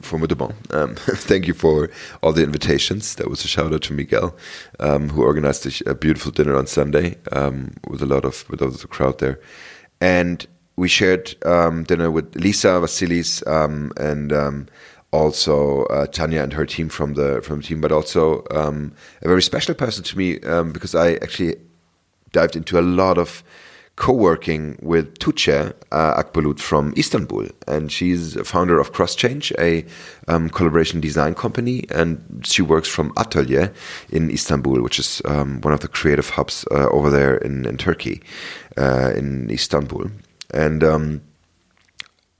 formidable. 0.00 0.52
Um, 0.70 0.94
thank 0.96 1.46
you 1.46 1.54
for 1.54 1.90
all 2.22 2.32
the 2.32 2.42
invitations. 2.42 3.14
That 3.16 3.28
was 3.28 3.44
a 3.44 3.48
shout 3.48 3.72
out 3.72 3.82
to 3.82 3.92
Miguel, 3.92 4.34
um, 4.80 5.10
who 5.10 5.22
organized 5.22 5.66
a, 5.66 5.90
a, 5.90 5.94
beautiful 5.94 6.32
dinner 6.32 6.56
on 6.56 6.66
Sunday 6.66 7.16
um, 7.32 7.74
with 7.88 8.02
a 8.02 8.06
lot 8.06 8.24
of 8.24 8.48
with 8.50 8.62
all 8.62 8.70
the 8.70 8.86
crowd 8.86 9.18
there, 9.18 9.40
and 10.00 10.46
we 10.76 10.88
shared 10.88 11.34
um, 11.44 11.84
dinner 11.84 12.10
with 12.10 12.34
Lisa 12.34 12.68
Vasilis 12.80 13.46
um, 13.46 13.92
and 13.96 14.32
um, 14.32 14.66
also 15.12 15.84
uh, 15.84 16.06
Tanya 16.06 16.42
and 16.42 16.52
her 16.52 16.66
team 16.66 16.88
from 16.88 17.14
the 17.14 17.40
from 17.42 17.60
the 17.60 17.66
team, 17.66 17.80
but 17.80 17.92
also 17.92 18.42
a 18.50 19.28
very 19.28 19.42
special 19.42 19.74
person 19.74 20.02
to 20.04 20.18
me 20.18 20.38
because 20.72 20.94
I 20.94 21.14
actually 21.14 21.56
dived 22.32 22.56
into 22.56 22.78
a 22.78 22.82
lot 22.82 23.16
of 23.16 23.42
co-working 23.96 24.76
with 24.82 25.18
Tuğçe 25.18 25.72
uh, 25.92 26.22
Akbulut 26.22 26.58
from 26.58 26.92
Istanbul, 26.96 27.46
and 27.66 27.92
she's 27.92 28.36
a 28.36 28.44
founder 28.44 28.80
of 28.80 28.92
CrossChange, 28.92 29.52
a 29.58 29.84
um, 30.26 30.48
collaboration 30.48 31.00
design 31.00 31.34
company, 31.34 31.84
and 31.90 32.42
she 32.44 32.62
works 32.62 32.88
from 32.88 33.12
Atelier 33.16 33.72
in 34.10 34.30
Istanbul, 34.30 34.82
which 34.82 34.98
is 34.98 35.22
um, 35.24 35.60
one 35.60 35.72
of 35.72 35.80
the 35.80 35.88
creative 35.88 36.30
hubs 36.30 36.64
uh, 36.70 36.88
over 36.90 37.10
there 37.10 37.36
in, 37.36 37.64
in 37.66 37.76
Turkey, 37.76 38.20
uh, 38.76 39.12
in 39.14 39.50
Istanbul, 39.50 40.10
and. 40.52 40.82
Um, 40.82 41.20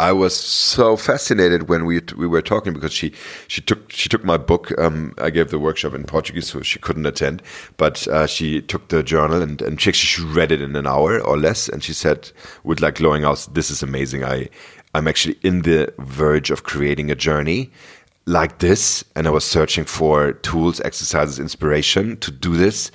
I 0.00 0.10
was 0.10 0.34
so 0.34 0.96
fascinated 0.96 1.68
when 1.68 1.84
we 1.84 2.00
we 2.16 2.26
were 2.26 2.42
talking 2.42 2.72
because 2.72 2.92
she 2.92 3.12
she 3.46 3.60
took 3.60 3.92
she 3.92 4.08
took 4.08 4.24
my 4.24 4.36
book. 4.36 4.76
Um, 4.78 5.14
I 5.18 5.30
gave 5.30 5.50
the 5.50 5.58
workshop 5.58 5.94
in 5.94 6.02
Portuguese, 6.02 6.48
so 6.48 6.62
she 6.62 6.80
couldn't 6.80 7.06
attend. 7.06 7.42
But 7.76 8.08
uh, 8.08 8.26
she 8.26 8.60
took 8.60 8.88
the 8.88 9.04
journal 9.04 9.40
and 9.40 9.62
and 9.62 9.80
she, 9.80 9.92
she 9.92 10.22
read 10.22 10.50
it 10.50 10.60
in 10.60 10.74
an 10.74 10.88
hour 10.88 11.20
or 11.20 11.36
less, 11.38 11.68
and 11.68 11.82
she 11.82 11.92
said 11.92 12.32
with 12.64 12.80
like 12.80 12.96
glowing 12.96 13.24
eyes, 13.24 13.46
"This 13.46 13.70
is 13.70 13.84
amazing. 13.84 14.24
I 14.24 14.48
I'm 14.94 15.06
actually 15.06 15.38
in 15.42 15.62
the 15.62 15.92
verge 15.98 16.50
of 16.50 16.64
creating 16.64 17.10
a 17.10 17.14
journey." 17.14 17.70
Like 18.26 18.60
this, 18.60 19.04
and 19.14 19.26
I 19.26 19.30
was 19.30 19.44
searching 19.44 19.84
for 19.84 20.32
tools, 20.32 20.80
exercises, 20.80 21.38
inspiration 21.38 22.16
to 22.20 22.30
do 22.30 22.56
this. 22.56 22.90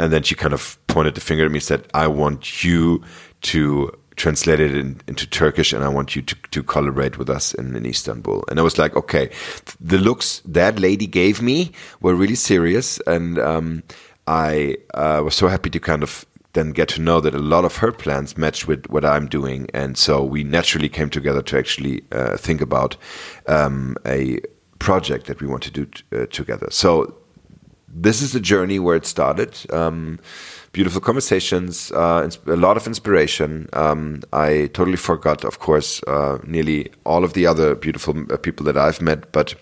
And 0.00 0.12
then 0.12 0.24
she 0.24 0.34
kind 0.34 0.52
of 0.52 0.76
pointed 0.88 1.14
the 1.14 1.20
finger 1.20 1.44
at 1.44 1.52
me 1.52 1.58
and 1.58 1.62
said, 1.62 1.86
I 1.94 2.08
want 2.08 2.64
you 2.64 3.04
to 3.42 3.96
translated 4.16 4.74
in, 4.74 5.00
into 5.06 5.26
Turkish, 5.26 5.72
and 5.72 5.84
I 5.84 5.88
want 5.88 6.14
you 6.16 6.22
to, 6.22 6.36
to 6.50 6.62
collaborate 6.62 7.18
with 7.18 7.30
us 7.30 7.54
in, 7.54 7.74
in 7.76 7.86
Istanbul. 7.86 8.44
And 8.48 8.58
I 8.58 8.62
was 8.62 8.78
like, 8.78 8.96
okay, 8.96 9.30
the 9.80 9.98
looks 9.98 10.42
that 10.44 10.78
lady 10.78 11.06
gave 11.06 11.42
me 11.42 11.72
were 12.00 12.14
really 12.14 12.34
serious, 12.34 13.00
and 13.06 13.38
um, 13.38 13.82
I 14.26 14.76
uh, 14.94 15.22
was 15.24 15.34
so 15.34 15.48
happy 15.48 15.70
to 15.70 15.80
kind 15.80 16.02
of 16.02 16.24
then 16.54 16.72
get 16.72 16.88
to 16.90 17.00
know 17.00 17.18
that 17.20 17.34
a 17.34 17.38
lot 17.38 17.64
of 17.64 17.76
her 17.76 17.90
plans 17.92 18.36
match 18.36 18.68
with 18.68 18.86
what 18.90 19.04
I'm 19.04 19.26
doing, 19.26 19.68
and 19.72 19.96
so 19.96 20.22
we 20.22 20.44
naturally 20.44 20.88
came 20.88 21.08
together 21.08 21.42
to 21.42 21.58
actually 21.58 22.04
uh, 22.12 22.36
think 22.36 22.60
about 22.60 22.96
um, 23.46 23.96
a 24.06 24.40
project 24.78 25.26
that 25.26 25.40
we 25.40 25.46
want 25.46 25.62
to 25.62 25.70
do 25.70 25.86
uh, 26.12 26.26
together. 26.26 26.66
So 26.70 27.14
this 27.88 28.20
is 28.20 28.32
the 28.32 28.40
journey 28.40 28.78
where 28.78 28.96
it 28.96 29.06
started. 29.06 29.58
Um, 29.72 30.18
beautiful 30.72 31.00
conversations, 31.00 31.92
uh, 31.92 32.28
a 32.46 32.56
lot 32.56 32.76
of 32.76 32.86
inspiration. 32.86 33.68
Um, 33.74 34.22
I 34.32 34.70
totally 34.72 34.96
forgot, 34.96 35.44
of 35.44 35.58
course, 35.58 36.02
uh, 36.04 36.38
nearly 36.44 36.90
all 37.04 37.24
of 37.24 37.34
the 37.34 37.46
other 37.46 37.74
beautiful 37.74 38.14
uh, 38.32 38.36
people 38.38 38.64
that 38.66 38.76
I've 38.76 39.02
met, 39.02 39.32
but 39.32 39.54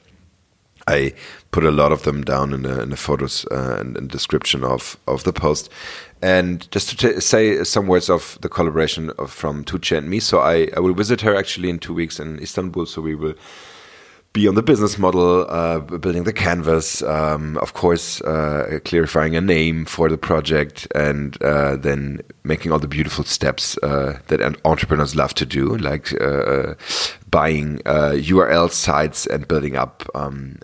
I 0.86 1.12
put 1.50 1.64
a 1.64 1.70
lot 1.70 1.92
of 1.92 2.02
them 2.02 2.22
down 2.22 2.52
in 2.52 2.62
the, 2.62 2.82
in 2.82 2.90
the 2.90 2.96
photos 2.96 3.44
uh, 3.50 3.76
and, 3.80 4.08
description 4.08 4.64
of, 4.64 4.96
of 5.06 5.24
the 5.24 5.32
post. 5.32 5.68
And 6.22 6.70
just 6.70 6.98
to 7.00 7.20
say 7.20 7.64
some 7.64 7.86
words 7.86 8.08
of 8.08 8.38
the 8.40 8.48
collaboration 8.48 9.10
of, 9.18 9.30
from 9.30 9.64
Tuğçe 9.64 9.96
and 9.96 10.08
me. 10.08 10.20
So 10.20 10.40
I, 10.40 10.68
I 10.76 10.80
will 10.80 10.94
visit 10.94 11.20
her 11.22 11.34
actually 11.34 11.70
in 11.70 11.78
two 11.78 11.94
weeks 11.94 12.20
in 12.20 12.38
Istanbul. 12.40 12.86
So 12.86 13.02
we 13.02 13.14
will 13.14 13.34
be 14.32 14.46
on 14.46 14.54
the 14.54 14.62
business 14.62 14.96
model, 14.96 15.44
uh, 15.48 15.80
building 15.80 16.22
the 16.22 16.32
canvas, 16.32 17.02
um, 17.02 17.56
of 17.58 17.74
course, 17.74 18.20
uh, 18.20 18.78
clarifying 18.84 19.34
a 19.34 19.40
name 19.40 19.84
for 19.84 20.08
the 20.08 20.16
project, 20.18 20.86
and 20.94 21.40
uh, 21.42 21.76
then 21.76 22.20
making 22.44 22.70
all 22.70 22.78
the 22.78 22.86
beautiful 22.86 23.24
steps 23.24 23.76
uh, 23.82 24.20
that 24.28 24.40
entrepreneurs 24.64 25.16
love 25.16 25.34
to 25.34 25.44
do, 25.44 25.76
like 25.78 26.12
uh, 26.20 26.74
buying 27.28 27.78
URL 27.78 28.66
uh, 28.66 28.68
sites 28.68 29.26
and 29.26 29.48
building 29.48 29.74
up 29.76 30.08
um, 30.14 30.58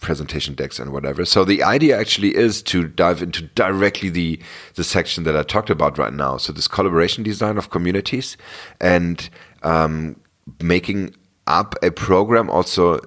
presentation 0.00 0.54
decks 0.54 0.78
and 0.78 0.92
whatever. 0.92 1.24
So 1.24 1.44
the 1.44 1.64
idea 1.64 1.98
actually 1.98 2.36
is 2.36 2.62
to 2.64 2.86
dive 2.86 3.22
into 3.22 3.42
directly 3.42 4.10
the 4.10 4.38
the 4.74 4.84
section 4.84 5.24
that 5.24 5.36
I 5.36 5.42
talked 5.42 5.70
about 5.70 5.98
right 5.98 6.12
now. 6.12 6.36
So 6.36 6.52
this 6.52 6.68
collaboration 6.68 7.24
design 7.24 7.58
of 7.58 7.70
communities 7.70 8.36
and 8.80 9.28
um, 9.62 10.20
making 10.60 11.16
up 11.46 11.74
a 11.82 11.90
program 11.90 12.48
also 12.50 13.00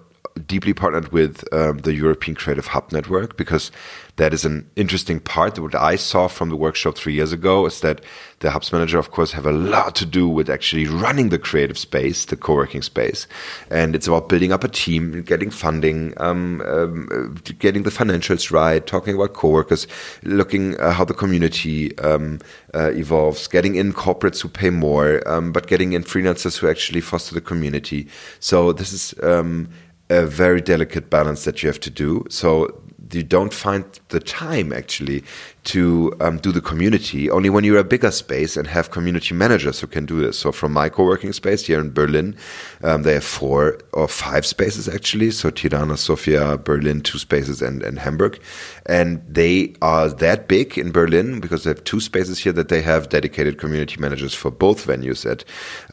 deeply 0.46 0.74
partnered 0.74 1.12
with 1.12 1.44
um, 1.54 1.80
the 1.80 1.94
European 1.94 2.36
Creative 2.36 2.68
Hub 2.68 2.92
Network 2.92 3.38
because 3.38 3.72
that 4.18 4.34
is 4.34 4.46
an 4.46 4.70
interesting 4.76 5.20
part. 5.20 5.60
What 5.60 5.76
I 5.76 5.96
saw 5.96 6.28
from 6.28 6.50
the 6.50 6.56
workshop 6.56 6.98
three 6.98 7.14
years 7.14 7.32
ago 7.32 7.66
is 7.68 7.82
that 7.82 8.02
the 8.40 8.52
hubs 8.52 8.72
manager, 8.72 8.98
of 8.98 9.12
course, 9.12 9.32
have 9.32 9.46
a 9.46 9.52
lot 9.52 9.96
to 9.96 10.06
do 10.06 10.28
with 10.28 10.50
actually 10.50 10.88
running 10.88 11.30
the 11.30 11.40
creative 11.40 11.78
space, 11.78 12.26
the 12.26 12.36
co-working 12.36 12.82
space, 12.82 13.28
and 13.70 13.96
it's 13.96 14.08
about 14.08 14.28
building 14.28 14.52
up 14.52 14.64
a 14.64 14.68
team, 14.68 15.22
getting 15.22 15.52
funding, 15.52 16.14
um, 16.18 16.62
um, 16.62 17.38
getting 17.60 17.84
the 17.84 17.92
financials 17.92 18.52
right, 18.52 18.86
talking 18.86 19.16
about 19.16 19.34
co-workers, 19.34 19.88
looking 20.24 20.80
uh, 20.80 20.92
how 20.92 21.06
the 21.06 21.14
community 21.14 21.98
um, 22.00 22.40
uh, 22.74 22.92
evolves, 22.92 23.48
getting 23.48 23.76
in 23.76 23.94
corporates 23.94 24.42
who 24.42 24.50
pay 24.50 24.72
more, 24.72 25.28
um, 25.28 25.52
but 25.52 25.68
getting 25.68 25.94
in 25.94 26.04
freelancers 26.04 26.58
who 26.58 26.68
actually 26.68 27.02
foster 27.02 27.36
the 27.36 27.42
community. 27.42 28.08
So 28.40 28.74
this 28.74 28.94
is 28.94 29.14
um, 29.22 29.70
a 30.10 30.26
very 30.26 30.62
delicate 30.62 31.10
balance 31.10 31.44
that 31.46 31.62
you 31.62 31.68
have 31.68 31.80
to 31.82 31.90
do. 31.90 32.26
So 32.30 32.82
you 33.14 33.24
don't 33.24 33.54
find 33.54 33.86
the 34.10 34.20
time 34.20 34.74
actually 34.74 35.24
to 35.64 36.14
um, 36.20 36.38
do 36.38 36.52
the 36.52 36.62
community 36.62 37.30
only 37.30 37.50
when 37.50 37.64
you're 37.64 37.78
a 37.78 37.84
bigger 37.84 38.12
space 38.12 38.58
and 38.58 38.68
have 38.68 38.92
community 38.92 39.34
managers 39.34 39.80
who 39.80 39.88
can 39.88 40.06
do 40.06 40.20
this. 40.20 40.40
So 40.40 40.52
from 40.52 40.74
my 40.74 40.90
co-working 40.90 41.34
space 41.34 41.66
here 41.68 41.80
in 41.80 41.92
Berlin, 41.92 42.36
um, 42.84 43.04
they 43.04 43.14
have 43.14 43.24
four 43.24 43.80
or 43.94 44.08
five 44.08 44.46
spaces 44.46 44.88
actually. 44.88 45.32
So 45.32 45.50
Tirana, 45.50 45.98
Sofia, 45.98 46.58
Berlin, 46.58 47.02
two 47.02 47.18
spaces 47.18 47.62
and, 47.62 47.84
and 47.84 48.00
Hamburg. 48.00 48.42
And 48.86 49.22
they 49.28 49.76
are 49.82 50.10
that 50.10 50.48
big 50.48 50.78
in 50.78 50.92
Berlin 50.92 51.40
because 51.40 51.64
they 51.64 51.70
have 51.70 51.84
two 51.84 52.00
spaces 52.00 52.40
here 52.40 52.54
that 52.54 52.70
they 52.70 52.82
have 52.82 53.10
dedicated 53.10 53.58
community 53.58 54.00
managers 54.00 54.34
for 54.34 54.52
both 54.52 54.86
venues 54.86 55.30
at 55.30 55.44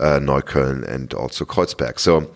uh, 0.00 0.18
Neukölln 0.20 0.86
and 0.88 1.12
also 1.14 1.44
Kreuzberg. 1.44 1.98
So 1.98 2.30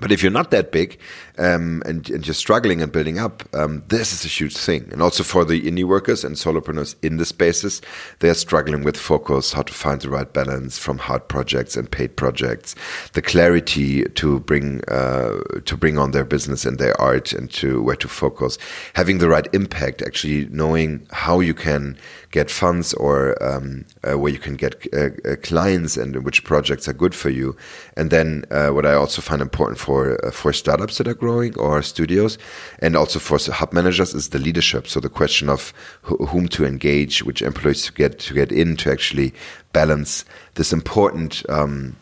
but 0.00 0.12
if 0.12 0.22
you're 0.22 0.32
not 0.32 0.50
that 0.50 0.70
big 0.70 0.98
um, 1.38 1.82
and, 1.86 2.08
and, 2.10 2.26
you're 2.26 2.34
struggling 2.34 2.82
and 2.82 2.92
building 2.92 3.18
up, 3.18 3.42
um, 3.54 3.82
this 3.88 4.12
is 4.12 4.24
a 4.24 4.28
huge 4.28 4.56
thing. 4.56 4.88
And 4.92 5.02
also 5.02 5.22
for 5.22 5.44
the 5.44 5.60
indie 5.62 5.84
workers 5.84 6.24
and 6.24 6.36
solopreneurs 6.36 6.94
in 7.02 7.16
the 7.16 7.24
spaces, 7.24 7.80
they're 8.20 8.34
struggling 8.34 8.82
with 8.82 8.96
focus, 8.96 9.52
how 9.52 9.62
to 9.62 9.72
find 9.72 10.00
the 10.00 10.10
right 10.10 10.32
balance 10.32 10.78
from 10.78 10.98
hard 10.98 11.26
projects 11.28 11.76
and 11.76 11.90
paid 11.90 12.16
projects, 12.16 12.74
the 13.12 13.22
clarity 13.22 14.04
to 14.04 14.40
bring 14.40 14.82
uh, 14.88 15.38
to 15.64 15.76
bring 15.76 15.98
on 15.98 16.12
their 16.12 16.24
business 16.24 16.64
and 16.64 16.78
their 16.78 16.98
art 17.00 17.32
and 17.32 17.50
to 17.52 17.82
where 17.82 17.96
to 17.96 18.08
focus, 18.08 18.58
having 18.94 19.18
the 19.18 19.28
right 19.28 19.48
impact, 19.52 20.02
actually 20.02 20.46
knowing 20.50 21.06
how 21.10 21.40
you 21.40 21.54
can 21.54 21.96
get 22.30 22.50
funds 22.50 22.94
or 22.94 23.42
um, 23.42 23.84
uh, 24.04 24.18
where 24.18 24.32
you 24.32 24.38
can 24.38 24.54
get 24.54 24.86
uh, 24.92 25.08
uh 25.24 25.36
clients 25.42 25.96
and 25.96 26.24
which 26.24 26.44
projects 26.44 26.88
are 26.88 26.92
good 26.92 27.14
for 27.14 27.30
you. 27.30 27.56
And 27.96 28.10
then 28.10 28.44
uh, 28.50 28.68
what 28.68 28.84
I 28.84 28.94
also 28.94 29.22
find 29.22 29.40
important 29.40 29.78
for 29.78 30.24
uh, 30.24 30.30
for 30.30 30.52
startups 30.52 30.98
that 30.98 31.08
are 31.08 31.14
growing 31.14 31.58
or 31.58 31.82
studios, 31.82 32.38
and 32.80 32.96
also 32.96 33.18
for 33.18 33.38
hub 33.52 33.72
managers 33.72 34.14
is 34.14 34.28
the 34.28 34.38
leadership. 34.38 34.86
So 34.86 35.00
the 35.00 35.08
question 35.08 35.48
of 35.48 35.72
wh 36.02 36.28
whom 36.28 36.48
to 36.48 36.64
engage, 36.64 37.22
which 37.22 37.42
employees 37.42 37.84
to 37.86 37.92
get 37.92 38.18
to 38.18 38.34
get 38.34 38.52
in 38.52 38.76
to 38.76 38.90
actually 38.90 39.32
balance 39.72 40.24
this 40.54 40.72
important. 40.72 41.48
Um, 41.48 41.96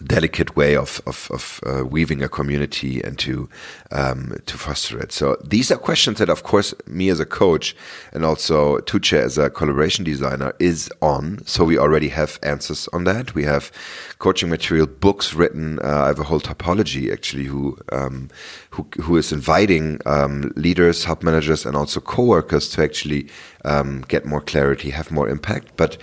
delicate 0.00 0.56
way 0.56 0.76
of 0.76 1.00
of, 1.06 1.28
of 1.30 1.60
uh, 1.66 1.84
weaving 1.84 2.22
a 2.22 2.28
community 2.28 3.02
and 3.02 3.18
to 3.18 3.48
um, 3.90 4.34
to 4.46 4.56
foster 4.56 4.98
it. 4.98 5.12
So 5.12 5.36
these 5.44 5.70
are 5.70 5.76
questions 5.76 6.18
that, 6.18 6.30
of 6.30 6.42
course, 6.42 6.74
me 6.86 7.10
as 7.10 7.20
a 7.20 7.26
coach 7.26 7.76
and 8.12 8.24
also 8.24 8.78
Tuğçe 8.78 9.18
as 9.18 9.38
a 9.38 9.50
collaboration 9.50 10.04
designer 10.04 10.52
is 10.58 10.90
on. 11.00 11.42
So 11.46 11.64
we 11.64 11.78
already 11.78 12.08
have 12.08 12.38
answers 12.42 12.88
on 12.92 13.04
that. 13.04 13.34
We 13.34 13.44
have 13.44 13.70
coaching 14.18 14.48
material, 14.48 14.86
books 14.86 15.34
written. 15.34 15.78
Uh, 15.80 16.04
I 16.04 16.06
have 16.06 16.20
a 16.20 16.24
whole 16.24 16.40
topology 16.40 17.12
actually 17.12 17.44
who 17.44 17.76
um, 17.92 18.28
who 18.70 18.86
who 19.02 19.16
is 19.16 19.32
inviting 19.32 20.00
um, 20.06 20.52
leaders, 20.56 21.04
hub 21.04 21.22
managers, 21.22 21.66
and 21.66 21.76
also 21.76 22.00
coworkers 22.00 22.68
to 22.70 22.82
actually 22.82 23.28
um, 23.64 24.02
get 24.08 24.24
more 24.24 24.40
clarity, 24.40 24.90
have 24.90 25.10
more 25.10 25.28
impact, 25.28 25.76
but 25.76 25.98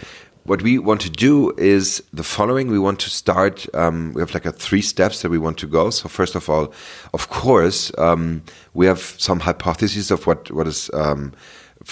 what 0.49 0.63
we 0.63 0.79
want 0.79 0.99
to 1.01 1.12
do 1.12 1.51
is 1.57 2.03
the 2.12 2.23
following. 2.23 2.69
We 2.69 2.79
want 2.79 2.99
to 3.01 3.09
start. 3.12 3.67
Um, 3.75 4.13
we 4.13 4.21
have 4.21 4.33
like 4.33 4.47
a 4.47 4.51
three 4.51 4.81
steps 4.81 5.21
that 5.21 5.29
we 5.29 5.38
want 5.38 5.59
to 5.59 5.67
go. 5.67 5.91
So 5.91 6.09
first 6.09 6.33
of 6.33 6.49
all, 6.49 6.73
of 7.13 7.29
course, 7.29 7.91
um, 7.99 8.41
we 8.73 8.88
have 8.88 8.99
some 9.19 9.41
hypotheses 9.41 10.09
of 10.09 10.25
what 10.25 10.49
what 10.49 10.67
is 10.67 10.89
um, 10.95 11.33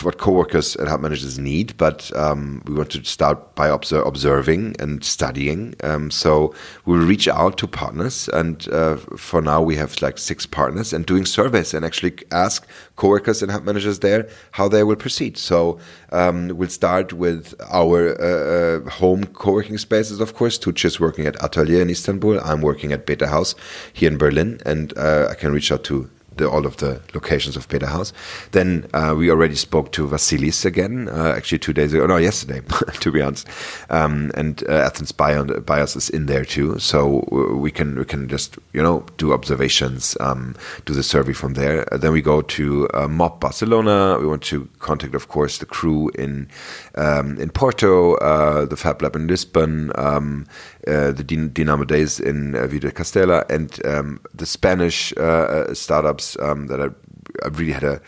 what 0.01 0.17
coworkers 0.17 0.75
and 0.75 0.89
hub 0.89 0.99
managers 0.99 1.39
need, 1.39 1.75
but 1.77 2.11
um, 2.15 2.61
we 2.65 2.73
want 2.73 2.91
to 2.91 3.03
start 3.05 3.55
by 3.55 3.69
obser 3.69 4.01
observing 4.01 4.75
and 4.79 5.03
studying. 5.03 5.75
Um, 5.81 6.11
so 6.11 6.53
we'll 6.85 7.05
reach 7.05 7.27
out 7.27 7.57
to 7.59 7.67
partners, 7.67 8.29
and 8.33 8.67
uh, 8.69 8.97
for 9.15 9.41
now 9.41 9.61
we 9.61 9.77
have 9.77 10.01
like 10.01 10.17
six 10.17 10.45
partners, 10.45 10.91
and 10.91 11.05
doing 11.05 11.25
surveys 11.25 11.73
and 11.73 11.85
actually 11.85 12.17
ask 12.31 12.67
coworkers 12.97 13.41
and 13.41 13.49
hub 13.49 13.63
managers 13.63 13.99
there 13.99 14.27
how 14.51 14.67
they 14.67 14.83
will 14.83 14.97
proceed. 14.97 15.37
So 15.37 15.79
um, 16.11 16.49
we'll 16.49 16.69
start 16.69 17.13
with 17.13 17.53
our 17.71 18.19
uh, 18.21 18.83
uh 18.85 18.89
home 18.89 19.25
co-working 19.25 19.77
spaces, 19.77 20.19
of 20.19 20.33
course. 20.33 20.59
Tuğçe 20.59 20.85
is 20.85 20.99
working 20.99 21.25
at 21.25 21.41
Atelier 21.41 21.81
in 21.81 21.89
Istanbul. 21.89 22.39
I'm 22.43 22.61
working 22.61 22.91
at 22.91 23.05
Betahaus 23.05 23.55
here 23.93 24.11
in 24.11 24.17
Berlin, 24.17 24.59
and 24.65 24.97
uh, 24.97 25.27
I 25.31 25.35
can 25.35 25.53
reach 25.53 25.71
out 25.71 25.83
to 25.85 26.09
the, 26.37 26.49
all 26.49 26.65
of 26.65 26.77
the 26.77 27.01
locations 27.13 27.55
of 27.55 27.67
Betahaus. 27.67 28.13
Then 28.51 28.87
uh, 28.93 29.15
we 29.17 29.29
already 29.29 29.55
spoke 29.55 29.91
to 29.93 30.07
Vasilis 30.07 30.65
again, 30.65 31.09
uh, 31.09 31.33
actually 31.35 31.59
two 31.59 31.73
days 31.73 31.93
ago, 31.93 32.05
no, 32.05 32.17
yesterday, 32.17 32.61
to 32.99 33.11
be 33.11 33.21
honest. 33.21 33.47
Um, 33.89 34.31
and 34.35 34.63
uh, 34.69 34.73
Athens 34.73 35.11
Bio, 35.11 35.43
Bios 35.43 35.95
is 35.95 36.09
in 36.09 36.25
there 36.25 36.45
too, 36.45 36.79
so 36.79 37.25
we 37.55 37.71
can 37.71 37.97
we 37.97 38.05
can 38.05 38.27
just 38.27 38.57
you 38.73 38.81
know 38.81 39.05
do 39.17 39.33
observations, 39.33 40.17
um, 40.19 40.55
do 40.85 40.93
the 40.93 41.03
survey 41.03 41.33
from 41.33 41.53
there. 41.53 41.85
then 41.91 42.11
we 42.11 42.21
go 42.21 42.41
to 42.41 42.87
uh, 42.93 43.07
Mob 43.07 43.39
Barcelona. 43.39 44.17
We 44.19 44.27
want 44.27 44.43
to 44.43 44.67
contact, 44.79 45.15
of 45.15 45.27
course, 45.27 45.57
the 45.57 45.65
crew 45.65 46.09
in 46.15 46.47
um, 46.95 47.37
in 47.39 47.49
Porto, 47.49 48.15
uh, 48.15 48.65
the 48.65 48.77
Fab 48.77 49.01
Lab 49.01 49.15
in 49.15 49.27
Lisbon. 49.27 49.91
Uh, 50.87 51.11
the 51.11 51.23
Dynamo 51.23 51.83
Days 51.83 52.19
in 52.19 52.55
uh, 52.55 52.65
Villa 52.67 52.91
Castella 52.91 53.43
and 53.49 53.85
um, 53.85 54.21
the 54.33 54.45
Spanish 54.45 55.13
uh, 55.17 55.21
uh, 55.21 55.73
startups 55.73 56.37
um, 56.39 56.67
that 56.67 56.79
I, 56.79 56.87
I, 57.45 57.49
really 57.49 57.73
had 57.73 57.83
a 57.83 58.01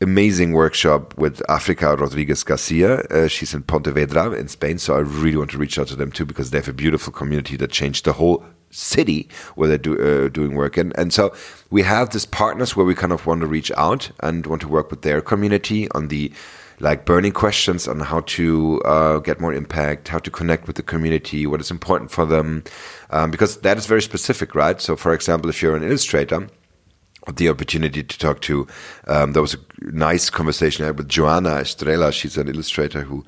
amazing 0.00 0.52
workshop 0.52 1.16
with 1.16 1.40
Africa 1.48 1.96
Rodriguez 1.96 2.42
Garcia. 2.42 3.00
Uh, 3.02 3.28
she's 3.28 3.54
in 3.54 3.62
Pontevedra 3.62 4.32
in 4.32 4.48
Spain, 4.48 4.78
so 4.78 4.96
I 4.96 5.00
really 5.00 5.36
want 5.36 5.50
to 5.52 5.58
reach 5.58 5.78
out 5.78 5.86
to 5.88 5.96
them 5.96 6.10
too 6.10 6.26
because 6.26 6.50
they 6.50 6.58
have 6.58 6.68
a 6.68 6.72
beautiful 6.72 7.12
community 7.12 7.56
that 7.56 7.70
changed 7.70 8.04
the 8.04 8.14
whole 8.14 8.44
city 8.74 9.28
where 9.54 9.68
they're 9.68 9.78
do, 9.78 9.98
uh, 9.98 10.28
doing 10.28 10.54
work 10.54 10.76
and 10.76 10.92
and 10.98 11.12
so 11.12 11.32
we 11.70 11.82
have 11.82 12.10
these 12.10 12.26
partners 12.26 12.76
where 12.76 12.86
we 12.86 12.94
kind 12.94 13.12
of 13.12 13.26
want 13.26 13.40
to 13.40 13.46
reach 13.46 13.70
out 13.76 14.10
and 14.20 14.46
want 14.46 14.60
to 14.62 14.68
work 14.68 14.90
with 14.90 15.02
their 15.02 15.20
community 15.20 15.90
on 15.92 16.08
the 16.08 16.32
like 16.80 17.04
burning 17.04 17.32
questions 17.32 17.86
on 17.86 18.00
how 18.00 18.20
to 18.20 18.80
uh, 18.84 19.18
get 19.18 19.40
more 19.40 19.54
impact, 19.54 20.08
how 20.08 20.18
to 20.18 20.30
connect 20.30 20.66
with 20.66 20.76
the 20.76 20.82
community, 20.82 21.46
what 21.46 21.60
is 21.60 21.70
important 21.70 22.10
for 22.10 22.26
them, 22.26 22.64
um, 23.10 23.30
because 23.30 23.58
that 23.60 23.78
is 23.78 23.86
very 23.86 24.02
specific, 24.02 24.54
right? 24.54 24.80
So, 24.80 24.96
for 24.96 25.14
example, 25.14 25.48
if 25.50 25.62
you're 25.62 25.76
an 25.76 25.84
illustrator, 25.84 26.48
the 27.32 27.48
opportunity 27.48 28.02
to 28.02 28.18
talk 28.18 28.40
to. 28.42 28.66
Um, 29.06 29.32
there 29.32 29.42
was 29.42 29.54
a 29.54 29.58
nice 29.80 30.28
conversation 30.28 30.84
I 30.84 30.88
had 30.88 30.98
with 30.98 31.08
Joanna 31.08 31.56
Estrella. 31.56 32.12
She's 32.12 32.36
an 32.36 32.48
illustrator 32.48 33.02
who 33.02 33.24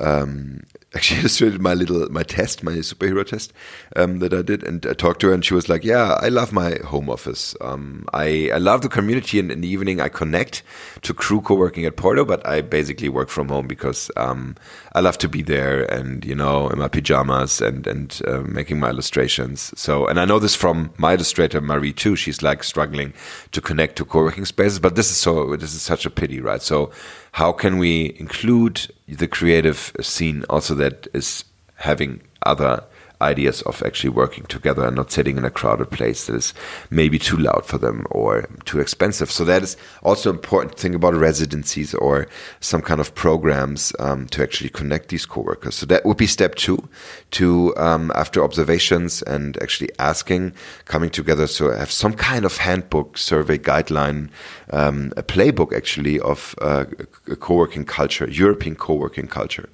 um, 0.00 0.62
actually 0.94 1.20
illustrated 1.20 1.60
my 1.60 1.74
little 1.74 2.10
my 2.10 2.22
test, 2.22 2.64
my 2.64 2.72
superhero 2.72 3.24
test 3.24 3.52
um, 3.96 4.18
that 4.18 4.34
I 4.34 4.42
did, 4.42 4.64
and 4.64 4.84
I 4.86 4.94
talked 4.94 5.20
to 5.20 5.28
her, 5.28 5.32
and 5.32 5.44
she 5.44 5.54
was 5.54 5.68
like, 5.68 5.84
"Yeah, 5.84 6.18
I 6.20 6.28
love 6.28 6.52
my 6.52 6.78
home 6.84 7.08
office. 7.08 7.54
Um, 7.60 8.06
I 8.12 8.50
I 8.52 8.58
love 8.58 8.82
the 8.82 8.88
community, 8.88 9.38
and 9.38 9.52
in 9.52 9.60
the 9.60 9.68
evening 9.68 10.00
I 10.00 10.08
connect 10.08 10.62
to 11.02 11.14
crew 11.14 11.40
co-working 11.40 11.84
at 11.84 11.96
Porto, 11.96 12.24
but 12.24 12.44
I 12.46 12.60
basically 12.60 13.08
work 13.08 13.28
from 13.28 13.48
home 13.48 13.68
because 13.68 14.10
um, 14.16 14.56
I 14.94 15.00
love 15.00 15.18
to 15.18 15.28
be 15.28 15.42
there, 15.42 15.84
and 15.84 16.24
you 16.24 16.34
know, 16.34 16.68
in 16.68 16.78
my 16.78 16.88
pajamas 16.88 17.60
and 17.60 17.86
and 17.86 18.20
uh, 18.26 18.40
making 18.40 18.80
my 18.80 18.90
illustrations. 18.90 19.72
So, 19.76 20.06
and 20.06 20.18
I 20.18 20.24
know 20.24 20.40
this 20.40 20.56
from 20.56 20.92
my 20.98 21.12
illustrator 21.14 21.60
Marie 21.60 21.92
too. 21.92 22.16
She's 22.16 22.42
like 22.42 22.64
struggling 22.64 23.12
to 23.52 23.60
connect 23.60 23.96
to 23.96 24.04
co-working 24.04 24.44
spaces, 24.44 24.80
but 24.80 24.96
this 24.96 25.10
is 25.10 25.16
so 25.16 25.56
this 25.56 25.74
is 25.74 25.82
such 25.82 26.04
a 26.04 26.10
pity, 26.10 26.40
right? 26.40 26.62
So 26.62 26.90
how 27.32 27.52
can 27.52 27.78
we 27.78 28.16
include 28.18 28.92
the 29.08 29.28
creative 29.28 29.92
scene 30.00 30.44
also 30.48 30.74
that 30.74 31.06
is 31.14 31.44
having 31.76 32.20
other 32.44 32.82
ideas 33.20 33.62
of 33.62 33.82
actually 33.82 34.10
working 34.10 34.44
together 34.44 34.86
and 34.86 34.96
not 34.96 35.12
sitting 35.12 35.36
in 35.36 35.44
a 35.44 35.50
crowded 35.50 35.90
place 35.90 36.26
that 36.26 36.36
is 36.36 36.54
maybe 36.90 37.18
too 37.18 37.36
loud 37.36 37.64
for 37.66 37.78
them 37.78 38.06
or 38.10 38.48
too 38.64 38.80
expensive. 38.80 39.30
So 39.30 39.44
that 39.44 39.62
is 39.62 39.76
also 40.02 40.30
important 40.30 40.76
thing 40.76 40.94
about 40.94 41.14
residencies 41.14 41.94
or 41.94 42.26
some 42.60 42.82
kind 42.82 43.00
of 43.00 43.14
programs 43.14 43.92
um, 43.98 44.26
to 44.28 44.42
actually 44.42 44.70
connect 44.70 45.08
these 45.08 45.26
coworkers. 45.26 45.74
So 45.74 45.86
that 45.86 46.04
would 46.04 46.16
be 46.16 46.26
step 46.26 46.54
two, 46.54 46.88
to 47.32 47.76
um, 47.76 48.10
after 48.14 48.42
observations 48.42 49.22
and 49.22 49.60
actually 49.62 49.90
asking, 49.98 50.52
coming 50.86 51.10
together. 51.10 51.46
So 51.46 51.70
have 51.70 51.90
some 51.90 52.14
kind 52.14 52.44
of 52.44 52.56
handbook, 52.56 53.18
survey, 53.18 53.58
guideline, 53.58 54.30
um, 54.72 55.12
a 55.16 55.22
playbook 55.22 55.74
actually 55.76 56.20
of 56.20 56.54
uh, 56.60 56.84
a 57.28 57.36
co-working 57.36 57.84
culture, 57.84 58.28
European 58.28 58.76
co-working 58.76 59.26
culture. 59.26 59.68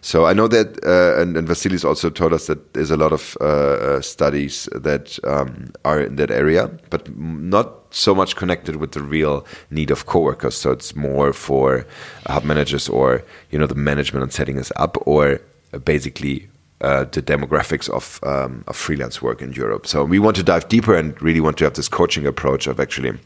So 0.00 0.26
I 0.26 0.32
know 0.32 0.48
that, 0.48 0.84
uh, 0.84 1.20
and, 1.20 1.36
and 1.36 1.48
Vasilis 1.48 1.84
also 1.84 2.10
told 2.10 2.32
us 2.32 2.46
that 2.46 2.74
there's 2.74 2.90
a 2.92 2.96
lot 2.96 3.12
of 3.12 3.36
uh, 3.40 3.44
uh, 3.44 4.00
studies 4.00 4.68
that 4.72 5.18
um, 5.24 5.72
are 5.84 6.02
in 6.02 6.16
that 6.16 6.30
area, 6.30 6.70
but 6.90 7.16
not 7.16 7.68
so 7.90 8.14
much 8.14 8.36
connected 8.36 8.76
with 8.76 8.92
the 8.92 9.02
real 9.02 9.44
need 9.70 9.90
of 9.90 10.06
coworkers. 10.06 10.54
So 10.54 10.70
it's 10.70 10.94
more 10.94 11.32
for 11.32 11.84
hub 12.26 12.44
managers 12.44 12.88
or 12.88 13.24
you 13.50 13.58
know 13.58 13.66
the 13.66 13.74
management 13.74 14.22
and 14.22 14.32
setting 14.32 14.58
us 14.58 14.70
up, 14.76 14.96
or 15.06 15.40
basically 15.84 16.48
uh, 16.82 17.04
the 17.04 17.22
demographics 17.22 17.88
of, 17.88 18.20
um, 18.24 18.64
of 18.66 18.76
freelance 18.76 19.22
work 19.22 19.40
in 19.40 19.52
Europe. 19.52 19.86
So 19.86 20.04
we 20.04 20.18
want 20.18 20.36
to 20.36 20.42
dive 20.42 20.68
deeper 20.68 20.94
and 20.94 21.20
really 21.22 21.40
want 21.40 21.56
to 21.58 21.64
have 21.64 21.74
this 21.74 21.88
coaching 21.88 22.26
approach 22.26 22.66
of 22.66 22.80
actually 22.80 23.18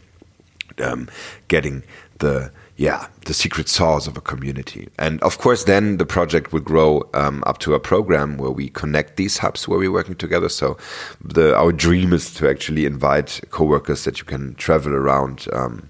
um, 0.78 1.08
getting 1.48 1.82
the 2.18 2.52
yeah 2.76 3.06
the 3.24 3.34
secret 3.34 3.68
sauce 3.68 4.06
of 4.06 4.16
a 4.16 4.20
community 4.20 4.88
and 4.98 5.22
of 5.22 5.38
course 5.38 5.64
then 5.64 5.96
the 5.96 6.06
project 6.06 6.52
would 6.52 6.64
grow 6.64 7.02
um, 7.14 7.42
up 7.46 7.58
to 7.58 7.74
a 7.74 7.80
program 7.80 8.36
where 8.36 8.50
we 8.50 8.68
connect 8.68 9.16
these 9.16 9.38
hubs 9.38 9.66
where 9.66 9.78
we're 9.78 9.92
working 9.92 10.14
together 10.14 10.48
so 10.48 10.76
the 11.24 11.56
our 11.56 11.72
dream 11.72 12.12
is 12.12 12.34
to 12.34 12.48
actually 12.48 12.84
invite 12.84 13.40
coworkers 13.50 14.04
that 14.04 14.18
you 14.18 14.24
can 14.24 14.54
travel 14.56 14.92
around 14.92 15.46
um, 15.52 15.88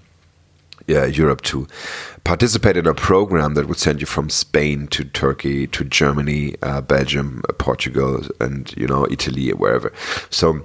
yeah, 0.87 1.05
Europe 1.05 1.41
to 1.41 1.67
participate 2.23 2.77
in 2.77 2.87
a 2.87 2.93
program 2.93 3.55
that 3.55 3.67
would 3.67 3.77
send 3.77 3.99
you 3.99 4.07
from 4.07 4.29
Spain 4.29 4.87
to 4.87 5.03
Turkey 5.03 5.67
to 5.67 5.83
Germany, 5.83 6.55
uh, 6.61 6.79
Belgium, 6.79 7.43
Portugal, 7.57 8.21
and 8.39 8.73
you 8.77 8.87
know 8.87 9.05
Italy, 9.11 9.49
wherever. 9.51 9.91
So 10.29 10.63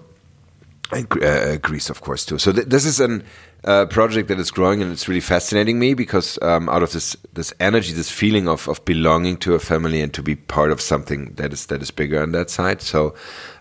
and 0.92 1.10
uh, 1.22 1.56
Greece, 1.56 1.90
of 1.90 2.02
course, 2.02 2.24
too. 2.24 2.38
So 2.38 2.52
th 2.52 2.66
this 2.66 2.84
is 2.84 3.00
a 3.00 3.20
uh, 3.64 3.86
project 3.86 4.28
that 4.28 4.40
is 4.40 4.50
growing, 4.50 4.82
and 4.82 4.90
it's 4.90 5.08
really 5.08 5.20
fascinating 5.20 5.78
me 5.78 5.94
because 5.94 6.38
um, 6.42 6.68
out 6.68 6.82
of 6.82 6.92
this 6.92 7.16
this 7.32 7.52
energy, 7.60 7.92
this 7.92 8.10
feeling 8.10 8.48
of 8.48 8.68
of 8.68 8.84
belonging 8.84 9.36
to 9.38 9.54
a 9.54 9.58
family 9.58 10.00
and 10.00 10.12
to 10.14 10.22
be 10.22 10.34
part 10.34 10.72
of 10.72 10.80
something 10.80 11.34
that 11.34 11.52
is 11.52 11.66
that 11.66 11.82
is 11.82 11.90
bigger 11.90 12.22
on 12.22 12.32
that 12.32 12.50
side. 12.50 12.82
So, 12.82 13.14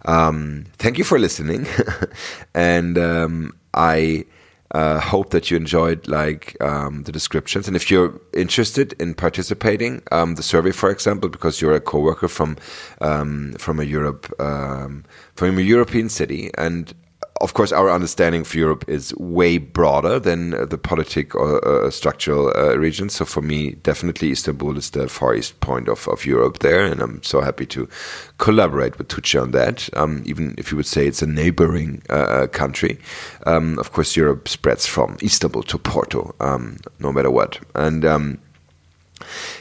um, 0.05 0.65
thank 0.77 0.97
you 0.97 1.03
for 1.03 1.19
listening, 1.19 1.67
and 2.53 2.97
um, 2.97 3.53
I. 3.73 4.25
Uh, 4.73 5.01
hope 5.01 5.31
that 5.31 5.51
you 5.51 5.57
enjoyed 5.57 6.07
like 6.07 6.55
um, 6.61 7.03
the 7.03 7.11
descriptions, 7.11 7.67
and 7.67 7.75
if 7.75 7.91
you're 7.91 8.17
interested 8.31 8.93
in 9.01 9.13
participating, 9.13 10.01
um, 10.13 10.35
the 10.35 10.43
survey, 10.43 10.71
for 10.71 10.89
example, 10.89 11.27
because 11.27 11.59
you're 11.59 11.75
a 11.75 11.81
coworker 11.81 12.29
from 12.29 12.55
um, 13.01 13.51
from 13.57 13.81
a 13.81 13.83
Europe 13.83 14.33
um, 14.39 15.03
from 15.35 15.57
a 15.57 15.61
European 15.61 16.07
city, 16.07 16.51
and 16.57 16.93
of 17.41 17.53
course, 17.53 17.71
our 17.71 17.89
understanding 17.89 18.41
of 18.41 18.55
Europe 18.55 18.85
is 18.87 19.13
way 19.15 19.57
broader 19.57 20.19
than 20.19 20.53
uh, 20.53 20.65
the 20.65 20.77
politic 20.77 21.35
or 21.35 21.65
uh, 21.67 21.89
structural 21.89 22.53
uh, 22.55 22.77
region. 22.77 23.09
So 23.09 23.25
for 23.25 23.41
me, 23.41 23.71
definitely 23.83 24.31
Istanbul 24.31 24.77
is 24.77 24.91
the 24.91 25.07
far 25.09 25.35
east 25.35 25.59
point 25.59 25.89
of, 25.89 26.07
of 26.07 26.25
Europe 26.25 26.59
there, 26.59 26.85
and 26.85 27.01
I'm 27.01 27.21
so 27.23 27.41
happy 27.41 27.65
to 27.67 27.89
collaborate 28.37 28.97
with 28.97 29.07
Tuğçe 29.07 29.41
on 29.41 29.51
that. 29.51 29.89
Um, 29.93 30.23
even 30.25 30.55
if 30.57 30.71
you 30.71 30.77
would 30.77 30.85
say 30.85 31.07
it's 31.07 31.21
a 31.21 31.27
neighboring 31.27 32.01
uh, 32.09 32.13
uh 32.13 32.47
country, 32.47 32.99
um, 33.45 33.79
of 33.79 33.91
course, 33.91 34.15
Europe 34.15 34.47
spreads 34.47 34.85
from 34.85 35.17
Istanbul 35.21 35.63
to 35.63 35.77
Porto, 35.77 36.35
um, 36.39 36.77
no 36.99 37.11
matter 37.11 37.31
what. 37.31 37.59
And 37.75 38.05
um, 38.05 38.37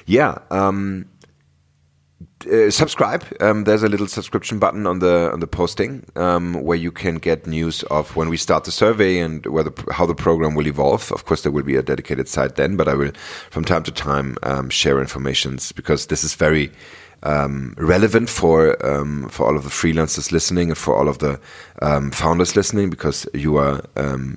yeah. 0.07 0.38
Um, 0.51 1.07
uh, 2.46 2.70
subscribe. 2.70 3.24
Um, 3.40 3.64
there's 3.64 3.83
a 3.83 3.88
little 3.88 4.07
subscription 4.07 4.59
button 4.59 4.87
on 4.87 5.00
the 5.00 5.31
on 5.33 5.40
the 5.40 5.46
posting 5.46 6.05
um, 6.16 6.55
where 6.55 6.79
you 6.79 6.90
can 6.90 7.16
get 7.16 7.46
news 7.46 7.83
of 7.85 8.16
when 8.16 8.29
we 8.29 8.37
start 8.37 8.64
the 8.64 8.72
survey 8.72 9.18
and 9.18 9.44
whether 9.46 9.72
how 9.90 10.07
the 10.07 10.14
program 10.14 10.55
will 10.55 10.66
evolve. 10.66 11.12
Of 11.12 11.24
course, 11.24 11.42
there 11.42 11.53
will 11.53 11.62
be 11.62 11.76
a 11.76 11.83
dedicated 11.83 12.29
site 12.29 12.57
then, 12.57 12.76
but 12.76 12.88
I 12.88 12.94
will 12.94 13.12
from 13.50 13.64
time 13.64 13.83
to 13.85 13.92
time 13.92 14.37
um, 14.42 14.70
share 14.70 15.00
informations 15.00 15.72
because 15.72 16.07
this 16.07 16.24
is 16.24 16.35
very 16.35 16.70
um, 17.22 17.74
relevant 17.76 18.31
for 18.31 18.74
um, 18.87 19.29
for 19.29 19.46
all 19.46 19.57
of 19.57 19.64
the 19.64 19.70
freelancers 19.70 20.33
listening 20.33 20.70
and 20.70 20.79
for 20.79 20.96
all 20.96 21.09
of 21.09 21.18
the 21.18 21.38
um, 21.83 22.11
founders 22.11 22.57
listening 22.57 22.90
because 22.90 23.26
you 23.35 23.59
are 23.59 23.83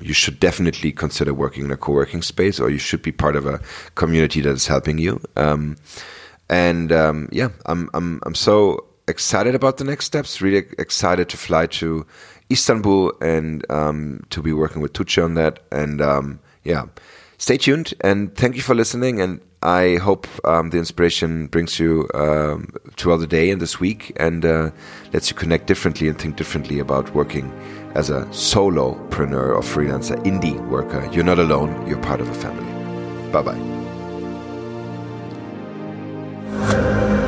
you 0.01 0.13
should 0.13 0.39
definitely 0.39 0.91
consider 0.91 1.33
working 1.33 1.65
in 1.65 1.71
a 1.71 1.77
co-working 1.77 2.21
space 2.21 2.59
or 2.59 2.69
you 2.69 2.79
should 2.79 3.01
be 3.01 3.11
part 3.11 3.35
of 3.35 3.45
a 3.45 3.59
community 3.95 4.41
that 4.41 4.51
is 4.51 4.67
helping 4.67 4.97
you. 4.97 5.21
And 6.49 6.91
um, 6.91 7.29
yeah, 7.31 7.49
I'm 7.65 7.89
I'm 7.93 8.19
I'm 8.25 8.35
so 8.35 8.85
excited 9.07 9.55
about 9.55 9.77
the 9.77 9.83
next 9.83 10.05
steps. 10.05 10.41
Really 10.41 10.65
excited 10.77 11.29
to 11.29 11.37
fly 11.37 11.67
to 11.67 12.05
Istanbul 12.51 13.13
and 13.21 13.69
um, 13.71 14.23
to 14.29 14.41
be 14.41 14.53
working 14.53 14.81
with 14.81 14.93
Tuğçe 14.93 15.23
on 15.23 15.33
that. 15.35 15.59
And 15.71 16.01
um, 16.01 16.39
yeah, 16.63 16.85
stay 17.37 17.57
tuned 17.57 17.93
and 18.01 18.35
thank 18.35 18.55
you 18.55 18.61
for 18.61 18.75
listening. 18.75 19.21
And 19.21 19.41
I 19.61 19.95
hope 19.95 20.27
um, 20.45 20.71
the 20.71 20.77
inspiration 20.77 21.47
brings 21.47 21.79
you 21.79 22.09
um, 22.13 22.67
throughout 22.97 23.21
the 23.21 23.27
day 23.27 23.49
and 23.49 23.61
this 23.61 23.79
week 23.79 24.11
and 24.17 24.45
uh, 24.45 24.71
lets 25.13 25.29
you 25.29 25.35
connect 25.35 25.67
differently 25.67 26.07
and 26.09 26.19
think 26.19 26.35
differently 26.35 26.79
about 26.79 27.13
working 27.15 27.51
as 27.95 28.09
a 28.09 28.25
solopreneur 28.31 29.55
or 29.55 29.61
freelancer, 29.61 30.21
indie 30.25 30.59
worker. 30.67 31.07
You're 31.13 31.23
not 31.23 31.39
alone. 31.39 31.87
You're 31.87 32.01
part 32.01 32.19
of 32.21 32.29
a 32.29 32.33
family. 32.33 33.31
Bye 33.31 33.41
bye. 33.41 33.82
Thank 36.55 37.17
you. 37.17 37.22